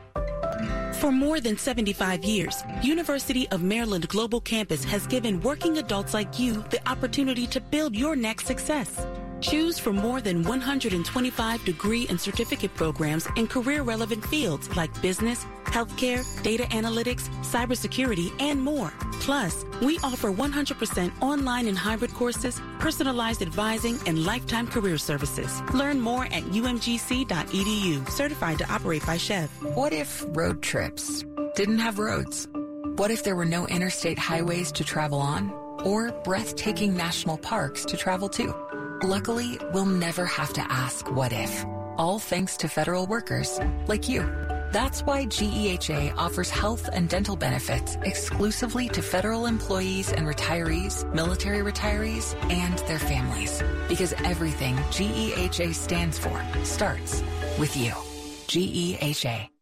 For 0.97 1.13
more 1.13 1.41
than 1.41 1.59
75 1.59 2.25
years, 2.25 2.65
University 2.83 3.47
of 3.51 3.63
Maryland 3.63 4.09
Global 4.09 4.41
Campus 4.41 4.83
has 4.85 5.07
given 5.07 5.41
working 5.43 5.79
adults 5.79 6.15
like 6.15 6.39
you 6.39 6.65
the 6.71 6.81
opportunity 6.89 7.47
to 7.49 7.61
build 7.61 7.95
your 7.95 8.17
next 8.17 8.47
success. 8.47 9.07
Choose 9.41 9.79
from 9.79 9.97
more 9.97 10.21
than 10.21 10.43
125 10.43 11.65
degree 11.65 12.07
and 12.09 12.21
certificate 12.21 12.75
programs 12.75 13.29
in 13.37 13.47
career 13.47 13.83
relevant 13.83 14.25
fields 14.25 14.75
like 14.77 15.03
business, 15.03 15.45
healthcare, 15.65 16.25
data 16.43 16.65
analytics, 16.65 17.29
cybersecurity, 17.45 18.33
and 18.41 18.61
more. 18.61 18.93
Plus, 19.21 19.65
we 19.83 19.99
offer 19.99 20.33
100% 20.33 21.13
online 21.21 21.67
and 21.67 21.77
hybrid 21.77 22.15
courses, 22.15 22.61
personalized 22.79 23.43
advising, 23.43 23.99
and 24.07 24.25
lifetime 24.25 24.67
career 24.67 24.97
services. 24.99 25.61
Learn 25.75 26.01
more 26.01 26.25
at 26.27 26.45
umgc.edu, 26.45 28.09
certified 28.11 28.59
to 28.59 28.73
operate 28.73 29.05
by 29.05 29.17
SCHEV. 29.17 29.49
What 29.75 29.93
if 29.93 30.25
road 30.29 30.63
trips 30.63 31.25
didn't 31.55 31.79
have 31.79 31.99
roads? 31.99 32.49
What 32.97 33.11
if 33.11 33.23
there 33.23 33.37
were 33.37 33.45
no 33.45 33.67
interstate 33.67 34.19
highways 34.19 34.73
to 34.73 34.85
travel 34.85 35.21
on 35.21 35.53
or 35.85 36.11
breathtaking 36.25 36.97
national 36.97 37.37
parks 37.37 37.85
to 37.85 37.97
travel 37.97 38.29
to? 38.31 38.66
Luckily, 39.03 39.59
we'll 39.73 39.85
never 39.85 40.25
have 40.25 40.53
to 40.55 40.73
ask 40.73 41.11
what 41.11 41.33
if, 41.33 41.65
all 41.99 42.19
thanks 42.19 42.57
to 42.59 42.69
federal 42.69 43.07
workers 43.07 43.61
like 43.87 44.09
you. 44.09 44.23
That's 44.73 45.03
why 45.03 45.27
GEHA 45.27 46.15
offers 46.17 46.51
health 46.51 46.89
and 46.93 47.09
dental 47.09 47.37
benefits 47.37 47.97
exclusively 48.03 48.89
to 48.91 49.03
federal 49.03 49.47
employees 49.47 50.13
and 50.13 50.27
retirees, 50.27 51.11
military 51.15 51.61
retirees, 51.61 52.35
and 52.51 52.79
their 52.81 52.99
families. 52.99 53.63
Because 53.89 54.13
everything 54.25 54.77
GEHA 54.91 55.75
stands 55.75 56.19
for 56.19 56.43
starts 56.65 57.23
with 57.59 57.77
you. 57.77 57.93
GEHA. 58.49 59.56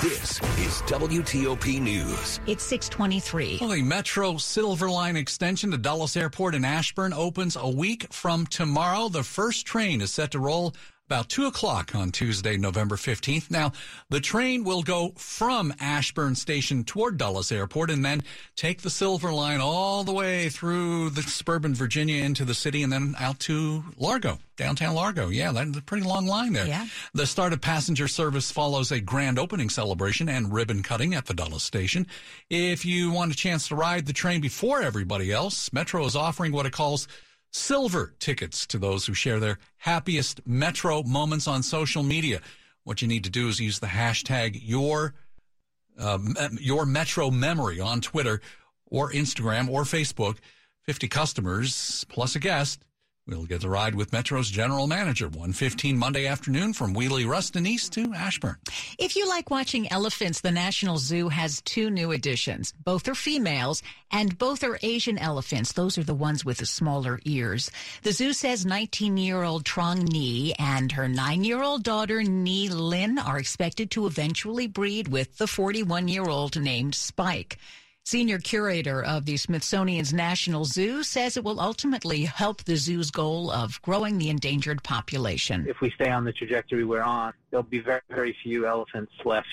This 0.00 0.40
is 0.60 0.82
WTOP 0.82 1.80
News. 1.80 2.38
It's 2.46 2.62
623. 2.62 3.58
Well, 3.60 3.70
the 3.70 3.82
Metro 3.82 4.36
Silver 4.36 4.88
Line 4.88 5.16
extension 5.16 5.72
to 5.72 5.78
Dulles 5.78 6.16
Airport 6.16 6.54
in 6.54 6.64
Ashburn 6.64 7.12
opens 7.12 7.56
a 7.56 7.68
week 7.68 8.06
from 8.12 8.46
tomorrow. 8.46 9.08
The 9.08 9.24
first 9.24 9.66
train 9.66 10.00
is 10.00 10.12
set 10.12 10.30
to 10.30 10.38
roll 10.38 10.74
about 11.06 11.28
2 11.28 11.44
o'clock 11.46 11.94
on 11.94 12.10
Tuesday, 12.10 12.56
November 12.56 12.96
15th. 12.96 13.50
Now, 13.50 13.72
the 14.08 14.20
train 14.20 14.64
will 14.64 14.82
go 14.82 15.12
from 15.16 15.74
Ashburn 15.78 16.34
Station 16.34 16.82
toward 16.82 17.18
Dulles 17.18 17.52
Airport 17.52 17.90
and 17.90 18.02
then 18.02 18.22
take 18.56 18.80
the 18.80 18.88
Silver 18.88 19.30
Line 19.30 19.60
all 19.60 20.02
the 20.04 20.14
way 20.14 20.48
through 20.48 21.10
the 21.10 21.22
suburban 21.22 21.74
Virginia 21.74 22.24
into 22.24 22.46
the 22.46 22.54
city 22.54 22.82
and 22.82 22.90
then 22.90 23.14
out 23.20 23.38
to 23.40 23.84
Largo, 23.98 24.38
downtown 24.56 24.94
Largo. 24.94 25.28
Yeah, 25.28 25.52
that's 25.52 25.76
a 25.76 25.82
pretty 25.82 26.06
long 26.06 26.26
line 26.26 26.54
there. 26.54 26.66
Yeah. 26.66 26.86
The 27.12 27.26
start 27.26 27.52
of 27.52 27.60
passenger 27.60 28.08
service 28.08 28.50
follows 28.50 28.90
a 28.90 28.98
grand 28.98 29.38
opening 29.38 29.68
celebration 29.68 30.30
and 30.30 30.54
ribbon 30.54 30.82
cutting 30.82 31.12
at 31.14 31.26
the 31.26 31.34
Dulles 31.34 31.62
station. 31.62 32.06
If 32.48 32.86
you 32.86 33.10
want 33.10 33.30
a 33.30 33.36
chance 33.36 33.68
to 33.68 33.74
ride 33.74 34.06
the 34.06 34.14
train 34.14 34.40
before 34.40 34.80
everybody 34.80 35.30
else, 35.30 35.70
Metro 35.70 36.06
is 36.06 36.16
offering 36.16 36.52
what 36.52 36.64
it 36.64 36.72
calls 36.72 37.08
silver 37.54 38.14
tickets 38.18 38.66
to 38.66 38.78
those 38.78 39.06
who 39.06 39.14
share 39.14 39.38
their 39.38 39.58
happiest 39.78 40.40
Metro 40.46 41.02
moments 41.04 41.46
on 41.46 41.62
social 41.62 42.02
media. 42.02 42.40
What 42.82 43.00
you 43.00 43.08
need 43.08 43.24
to 43.24 43.30
do 43.30 43.48
is 43.48 43.60
use 43.60 43.78
the 43.78 43.86
hashtag 43.86 44.60
your 44.62 45.14
uh, 45.98 46.18
your 46.58 46.84
Metro 46.84 47.30
memory 47.30 47.80
on 47.80 48.00
Twitter 48.00 48.40
or 48.86 49.12
Instagram 49.12 49.68
or 49.70 49.82
Facebook. 49.82 50.38
50 50.82 51.08
customers 51.08 52.04
plus 52.10 52.36
a 52.36 52.38
guest 52.38 52.83
will 53.26 53.46
get 53.46 53.62
to 53.62 53.68
ride 53.68 53.94
with 53.94 54.12
Metro's 54.12 54.50
general 54.50 54.86
manager. 54.86 55.26
115 55.26 55.96
Monday 55.96 56.26
afternoon 56.26 56.74
from 56.74 56.94
Wiehle-Reston 56.94 57.66
East 57.66 57.92
to 57.94 58.12
Ashburn. 58.14 58.56
If 58.98 59.16
you 59.16 59.26
like 59.26 59.50
watching 59.50 59.90
elephants, 59.90 60.42
the 60.42 60.50
National 60.50 60.98
Zoo 60.98 61.30
has 61.30 61.62
two 61.62 61.88
new 61.88 62.12
additions. 62.12 62.74
Both 62.84 63.08
are 63.08 63.14
females 63.14 63.82
and 64.10 64.36
both 64.36 64.62
are 64.62 64.78
Asian 64.82 65.16
elephants. 65.16 65.72
Those 65.72 65.96
are 65.96 66.04
the 66.04 66.14
ones 66.14 66.44
with 66.44 66.58
the 66.58 66.66
smaller 66.66 67.18
ears. 67.24 67.70
The 68.02 68.12
zoo 68.12 68.34
says 68.34 68.66
19 68.66 69.16
year 69.16 69.42
old 69.42 69.64
Trong 69.64 70.04
Nhi 70.04 70.52
and 70.58 70.92
her 70.92 71.08
nine 71.08 71.44
year 71.44 71.62
old 71.62 71.82
daughter 71.82 72.20
Nhi 72.20 72.70
Linh 72.70 73.18
are 73.18 73.38
expected 73.38 73.90
to 73.92 74.06
eventually 74.06 74.66
breed 74.66 75.08
with 75.08 75.38
the 75.38 75.46
41 75.46 76.08
year 76.08 76.24
old 76.24 76.60
named 76.60 76.94
Spike. 76.94 77.58
Senior 78.06 78.38
curator 78.38 79.02
of 79.02 79.24
the 79.24 79.38
Smithsonian's 79.38 80.12
National 80.12 80.66
Zoo 80.66 81.02
says 81.02 81.38
it 81.38 81.44
will 81.44 81.58
ultimately 81.58 82.24
help 82.24 82.62
the 82.64 82.76
zoo's 82.76 83.10
goal 83.10 83.50
of 83.50 83.80
growing 83.80 84.18
the 84.18 84.28
endangered 84.28 84.82
population. 84.82 85.64
If 85.66 85.80
we 85.80 85.90
stay 85.90 86.10
on 86.10 86.24
the 86.24 86.32
trajectory 86.32 86.84
we're 86.84 87.00
on, 87.00 87.32
there'll 87.50 87.62
be 87.62 87.78
very, 87.78 88.02
very 88.10 88.36
few 88.42 88.66
elephants 88.66 89.12
left 89.24 89.48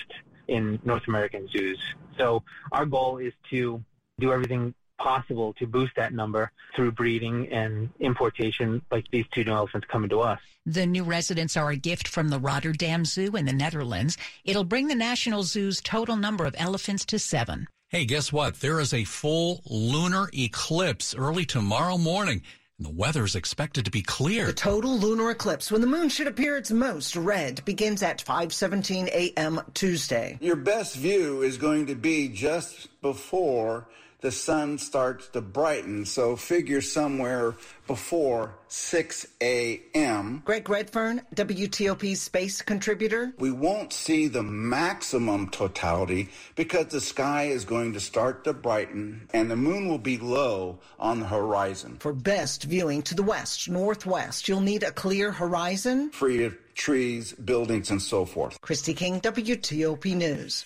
in 0.48 0.78
North 0.84 1.08
American 1.08 1.48
zoos. 1.48 1.78
So 2.18 2.42
our 2.72 2.84
goal 2.84 3.16
is 3.16 3.32
to 3.48 3.82
do 4.20 4.32
everything 4.32 4.74
possible 4.98 5.54
to 5.54 5.66
boost 5.66 5.96
that 5.96 6.12
number 6.12 6.52
through 6.76 6.92
breeding 6.92 7.48
and 7.50 7.88
importation 8.00 8.82
like 8.90 9.06
these 9.10 9.24
two 9.32 9.44
new 9.44 9.52
elephants 9.52 9.86
coming 9.90 10.10
to 10.10 10.20
us. 10.20 10.40
The 10.66 10.84
new 10.84 11.04
residents 11.04 11.56
are 11.56 11.70
a 11.70 11.76
gift 11.76 12.06
from 12.06 12.28
the 12.28 12.38
Rotterdam 12.38 13.06
Zoo 13.06 13.34
in 13.34 13.46
the 13.46 13.54
Netherlands. 13.54 14.18
It'll 14.44 14.62
bring 14.62 14.88
the 14.88 14.94
National 14.94 15.42
Zoo's 15.42 15.80
total 15.80 16.16
number 16.16 16.44
of 16.44 16.54
elephants 16.58 17.06
to 17.06 17.18
seven. 17.18 17.66
Hey, 17.92 18.06
guess 18.06 18.32
what? 18.32 18.58
There 18.58 18.80
is 18.80 18.94
a 18.94 19.04
full 19.04 19.60
lunar 19.66 20.30
eclipse 20.32 21.14
early 21.14 21.44
tomorrow 21.44 21.98
morning. 21.98 22.40
And 22.78 22.86
the 22.86 22.90
weather 22.90 23.22
is 23.22 23.36
expected 23.36 23.84
to 23.84 23.90
be 23.90 24.00
clear. 24.00 24.46
The 24.46 24.54
total 24.54 24.98
lunar 24.98 25.30
eclipse, 25.30 25.70
when 25.70 25.82
the 25.82 25.86
moon 25.86 26.08
should 26.08 26.26
appear 26.26 26.56
its 26.56 26.70
most 26.70 27.16
red, 27.16 27.62
begins 27.66 28.02
at 28.02 28.24
5:17 28.24 29.08
a.m. 29.08 29.60
Tuesday. 29.74 30.38
Your 30.40 30.56
best 30.56 30.96
view 30.96 31.42
is 31.42 31.58
going 31.58 31.84
to 31.88 31.94
be 31.94 32.28
just 32.28 32.88
before 33.02 33.88
the 34.22 34.30
sun 34.30 34.78
starts 34.78 35.28
to 35.28 35.40
brighten. 35.40 36.06
So 36.06 36.36
figure 36.36 36.80
somewhere 36.80 37.54
before 37.86 38.54
6 38.68 39.26
a.m. 39.42 40.42
Greg 40.44 40.68
Redfern, 40.70 41.22
WTOP's 41.34 42.22
space 42.22 42.62
contributor. 42.62 43.32
We 43.38 43.50
won't 43.50 43.92
see 43.92 44.28
the 44.28 44.42
maximum 44.42 45.50
totality 45.50 46.30
because 46.54 46.86
the 46.86 47.00
sky 47.00 47.44
is 47.44 47.64
going 47.64 47.92
to 47.92 48.00
start 48.00 48.44
to 48.44 48.52
brighten 48.54 49.28
and 49.34 49.50
the 49.50 49.56
moon 49.56 49.88
will 49.88 49.98
be 49.98 50.16
low 50.18 50.78
on 50.98 51.20
the 51.20 51.26
horizon. 51.26 51.96
For 51.98 52.12
best 52.12 52.64
viewing 52.64 53.02
to 53.02 53.14
the 53.14 53.22
west, 53.22 53.68
northwest, 53.68 54.48
you'll 54.48 54.60
need 54.60 54.84
a 54.84 54.92
clear 54.92 55.32
horizon. 55.32 56.10
Free 56.10 56.44
of 56.44 56.56
trees, 56.74 57.32
buildings, 57.32 57.90
and 57.90 58.00
so 58.00 58.24
forth. 58.24 58.60
Kristi 58.60 58.96
King, 58.96 59.20
WTOP 59.20 60.16
News. 60.16 60.64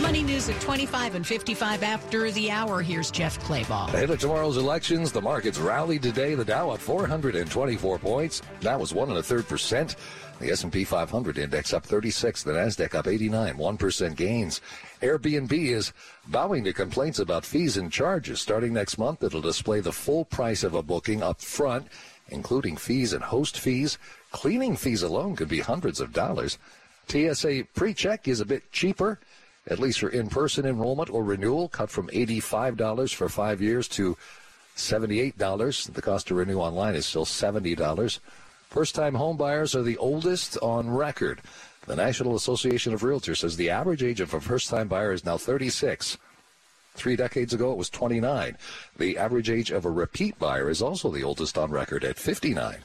Money 0.00 0.22
news 0.22 0.48
at 0.48 0.58
25 0.62 1.14
and 1.14 1.26
55 1.26 1.82
after 1.82 2.30
the 2.30 2.50
hour. 2.50 2.80
Here's 2.80 3.10
Jeff 3.10 3.38
Clabaugh. 3.40 3.88
Ahead 3.88 4.08
of 4.08 4.18
tomorrow's 4.18 4.56
elections, 4.56 5.12
the 5.12 5.20
markets 5.20 5.58
rallied 5.58 6.02
today. 6.02 6.34
The 6.34 6.44
Dow 6.44 6.72
at 6.72 6.80
424 6.80 7.98
points. 7.98 8.40
That 8.62 8.80
was 8.80 8.94
one 8.94 9.10
and 9.10 9.18
a 9.18 9.22
third 9.22 9.46
percent. 9.46 9.96
The 10.40 10.50
S&P 10.52 10.84
500 10.84 11.36
index 11.36 11.74
up 11.74 11.84
36. 11.84 12.44
The 12.44 12.52
Nasdaq 12.52 12.94
up 12.94 13.06
89, 13.06 13.54
1% 13.56 14.16
gains. 14.16 14.62
Airbnb 15.02 15.52
is 15.52 15.92
bowing 16.28 16.64
to 16.64 16.72
complaints 16.72 17.18
about 17.18 17.44
fees 17.44 17.76
and 17.76 17.92
charges. 17.92 18.40
Starting 18.40 18.72
next 18.72 18.96
month, 18.96 19.22
it'll 19.22 19.42
display 19.42 19.80
the 19.80 19.92
full 19.92 20.24
price 20.24 20.64
of 20.64 20.74
a 20.74 20.82
booking 20.82 21.22
up 21.22 21.42
front, 21.42 21.88
including 22.28 22.78
fees 22.78 23.12
and 23.12 23.22
host 23.22 23.60
fees. 23.60 23.98
Cleaning 24.30 24.76
fees 24.76 25.02
alone 25.02 25.36
could 25.36 25.48
be 25.48 25.60
hundreds 25.60 26.00
of 26.00 26.14
dollars. 26.14 26.56
TSA 27.08 27.66
pre-check 27.74 28.28
is 28.28 28.40
a 28.40 28.46
bit 28.46 28.70
cheaper 28.72 29.18
at 29.70 29.78
least 29.78 30.00
for 30.00 30.08
in-person 30.08 30.66
enrollment 30.66 31.08
or 31.10 31.24
renewal, 31.24 31.68
cut 31.68 31.90
from 31.90 32.08
$85 32.08 33.14
for 33.14 33.28
five 33.28 33.62
years 33.62 33.88
to 33.88 34.16
$78. 34.76 35.92
The 35.92 36.02
cost 36.02 36.26
to 36.28 36.34
renew 36.34 36.58
online 36.58 36.96
is 36.96 37.06
still 37.06 37.24
$70. 37.24 38.18
First-time 38.68 39.14
home 39.14 39.36
buyers 39.36 39.74
are 39.74 39.82
the 39.82 39.96
oldest 39.96 40.58
on 40.58 40.90
record. 40.90 41.40
The 41.86 41.96
National 41.96 42.34
Association 42.34 42.92
of 42.92 43.02
Realtors 43.02 43.38
says 43.38 43.56
the 43.56 43.70
average 43.70 44.02
age 44.02 44.20
of 44.20 44.34
a 44.34 44.40
first-time 44.40 44.88
buyer 44.88 45.12
is 45.12 45.24
now 45.24 45.38
36. 45.38 46.18
Three 46.94 47.16
decades 47.16 47.54
ago, 47.54 47.72
it 47.72 47.78
was 47.78 47.90
29. 47.90 48.56
The 48.98 49.18
average 49.18 49.48
age 49.48 49.70
of 49.70 49.84
a 49.84 49.90
repeat 49.90 50.38
buyer 50.38 50.68
is 50.68 50.82
also 50.82 51.10
the 51.10 51.22
oldest 51.22 51.56
on 51.56 51.70
record 51.70 52.04
at 52.04 52.18
59. 52.18 52.84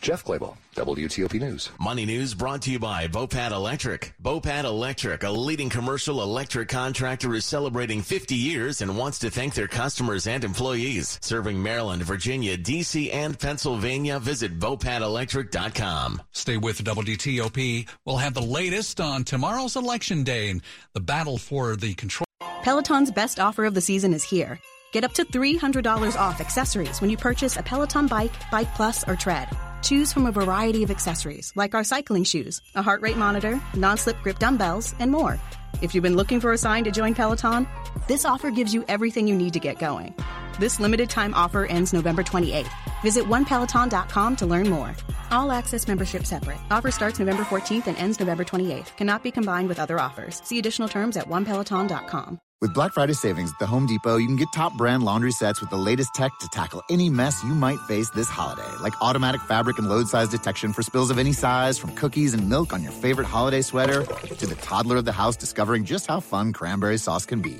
Jeff 0.00 0.24
Clabaugh, 0.24 0.56
WTOP 0.76 1.40
News. 1.40 1.70
Money 1.80 2.06
News 2.06 2.34
brought 2.34 2.62
to 2.62 2.70
you 2.70 2.78
by 2.78 3.08
Vopat 3.08 3.50
Electric. 3.50 4.12
Vopat 4.22 4.64
Electric, 4.64 5.22
a 5.24 5.30
leading 5.30 5.68
commercial 5.68 6.22
electric 6.22 6.68
contractor, 6.68 7.34
is 7.34 7.44
celebrating 7.44 8.02
50 8.02 8.34
years 8.34 8.82
and 8.82 8.96
wants 8.96 9.18
to 9.20 9.30
thank 9.30 9.54
their 9.54 9.66
customers 9.66 10.26
and 10.26 10.44
employees. 10.44 11.18
Serving 11.22 11.60
Maryland, 11.60 12.02
Virginia, 12.02 12.56
D.C., 12.56 13.10
and 13.10 13.38
Pennsylvania, 13.38 14.20
visit 14.20 14.58
VopatElectric.com. 14.58 16.22
Stay 16.32 16.56
with 16.56 16.84
WTOP. 16.84 17.88
We'll 18.04 18.18
have 18.18 18.34
the 18.34 18.42
latest 18.42 19.00
on 19.00 19.24
tomorrow's 19.24 19.76
election 19.76 20.22
day 20.24 20.50
and 20.50 20.62
the 20.92 21.00
battle 21.00 21.38
for 21.38 21.74
the 21.74 21.94
control. 21.94 22.26
Peloton's 22.62 23.10
best 23.10 23.40
offer 23.40 23.64
of 23.64 23.74
the 23.74 23.80
season 23.80 24.12
is 24.12 24.24
here. 24.24 24.60
Get 24.92 25.04
up 25.04 25.12
to 25.14 25.24
$300 25.24 26.16
off 26.16 26.40
accessories 26.40 27.00
when 27.00 27.10
you 27.10 27.16
purchase 27.16 27.56
a 27.56 27.62
Peloton 27.62 28.06
bike, 28.06 28.32
Bike 28.50 28.72
Plus, 28.74 29.06
or 29.08 29.16
Tread. 29.16 29.48
Choose 29.86 30.12
from 30.12 30.26
a 30.26 30.32
variety 30.32 30.82
of 30.82 30.90
accessories 30.90 31.52
like 31.54 31.72
our 31.72 31.84
cycling 31.84 32.24
shoes, 32.24 32.60
a 32.74 32.82
heart 32.82 33.02
rate 33.02 33.16
monitor, 33.16 33.62
non 33.76 33.96
slip 33.96 34.20
grip 34.20 34.40
dumbbells, 34.40 34.96
and 34.98 35.12
more. 35.12 35.38
If 35.80 35.94
you've 35.94 36.02
been 36.02 36.16
looking 36.16 36.40
for 36.40 36.52
a 36.52 36.58
sign 36.58 36.82
to 36.84 36.90
join 36.90 37.14
Peloton, 37.14 37.68
this 38.08 38.24
offer 38.24 38.50
gives 38.50 38.74
you 38.74 38.84
everything 38.88 39.28
you 39.28 39.36
need 39.36 39.52
to 39.52 39.60
get 39.60 39.78
going. 39.78 40.12
This 40.58 40.80
limited 40.80 41.10
time 41.10 41.34
offer 41.34 41.66
ends 41.66 41.92
November 41.92 42.22
28th. 42.22 42.70
Visit 43.02 43.24
onepeloton.com 43.24 44.36
to 44.36 44.46
learn 44.46 44.68
more. 44.68 44.94
All 45.30 45.52
access 45.52 45.86
membership 45.86 46.24
separate. 46.24 46.58
Offer 46.70 46.90
starts 46.90 47.18
November 47.18 47.42
14th 47.44 47.86
and 47.86 47.96
ends 47.98 48.18
November 48.18 48.44
28th. 48.44 48.96
Cannot 48.96 49.22
be 49.22 49.30
combined 49.30 49.68
with 49.68 49.78
other 49.78 50.00
offers. 50.00 50.40
See 50.44 50.58
additional 50.58 50.88
terms 50.88 51.16
at 51.16 51.28
onepeloton.com. 51.28 52.38
With 52.62 52.72
Black 52.72 52.94
Friday 52.94 53.12
savings 53.12 53.50
at 53.50 53.58
the 53.58 53.66
Home 53.66 53.84
Depot, 53.84 54.16
you 54.16 54.26
can 54.26 54.36
get 54.36 54.48
top 54.54 54.74
brand 54.78 55.02
laundry 55.02 55.30
sets 55.30 55.60
with 55.60 55.68
the 55.68 55.76
latest 55.76 56.14
tech 56.14 56.32
to 56.40 56.48
tackle 56.48 56.82
any 56.88 57.10
mess 57.10 57.44
you 57.44 57.54
might 57.54 57.78
face 57.80 58.08
this 58.10 58.30
holiday, 58.30 58.66
like 58.80 58.94
automatic 59.02 59.42
fabric 59.42 59.78
and 59.78 59.90
load 59.90 60.08
size 60.08 60.30
detection 60.30 60.72
for 60.72 60.82
spills 60.82 61.10
of 61.10 61.18
any 61.18 61.34
size, 61.34 61.76
from 61.76 61.94
cookies 61.94 62.32
and 62.32 62.48
milk 62.48 62.72
on 62.72 62.82
your 62.82 62.92
favorite 62.92 63.26
holiday 63.26 63.60
sweater 63.60 64.04
to 64.04 64.46
the 64.46 64.54
toddler 64.54 64.96
of 64.96 65.04
the 65.04 65.12
house 65.12 65.36
discovering 65.36 65.84
just 65.84 66.06
how 66.06 66.18
fun 66.18 66.54
cranberry 66.54 66.96
sauce 66.96 67.26
can 67.26 67.42
be. 67.42 67.58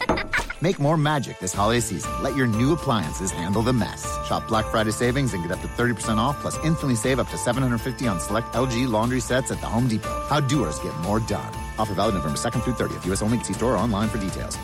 Make 0.63 0.79
more 0.79 0.97
magic 0.97 1.39
this 1.41 1.53
holiday 1.53 1.81
season. 1.81 2.11
Let 2.23 2.35
your 2.35 2.47
new 2.47 2.73
appliances 2.87 3.33
handle 3.33 3.63
the 3.63 3.73
mess. 3.73 4.07
Shop 4.25 4.47
Black 4.47 4.67
Friday 4.67 4.93
savings 4.93 5.35
and 5.35 5.43
get 5.43 5.51
up 5.51 5.61
to 5.61 5.67
30% 5.67 6.19
off, 6.19 6.41
plus 6.41 6.57
instantly 6.65 6.95
save 6.95 7.19
up 7.19 7.29
to 7.31 7.37
750 7.37 8.07
on 8.07 8.21
select 8.21 8.53
LG 8.55 8.89
laundry 8.89 9.21
sets 9.21 9.51
at 9.51 9.61
the 9.61 9.67
Home 9.67 9.89
Depot. 9.89 10.25
How 10.29 10.39
doers 10.39 10.79
get 10.79 10.97
more 11.01 11.19
done. 11.19 11.53
Offer 11.79 11.95
valid 11.95 12.15
November 12.15 12.39
2nd 12.39 12.63
through 12.63 12.75
30th. 12.75 13.05
U.S. 13.07 13.23
only. 13.23 13.43
See 13.43 13.55
store 13.55 13.73
or 13.73 13.79
online 13.79 14.09
for 14.09 14.19
details. 14.19 14.57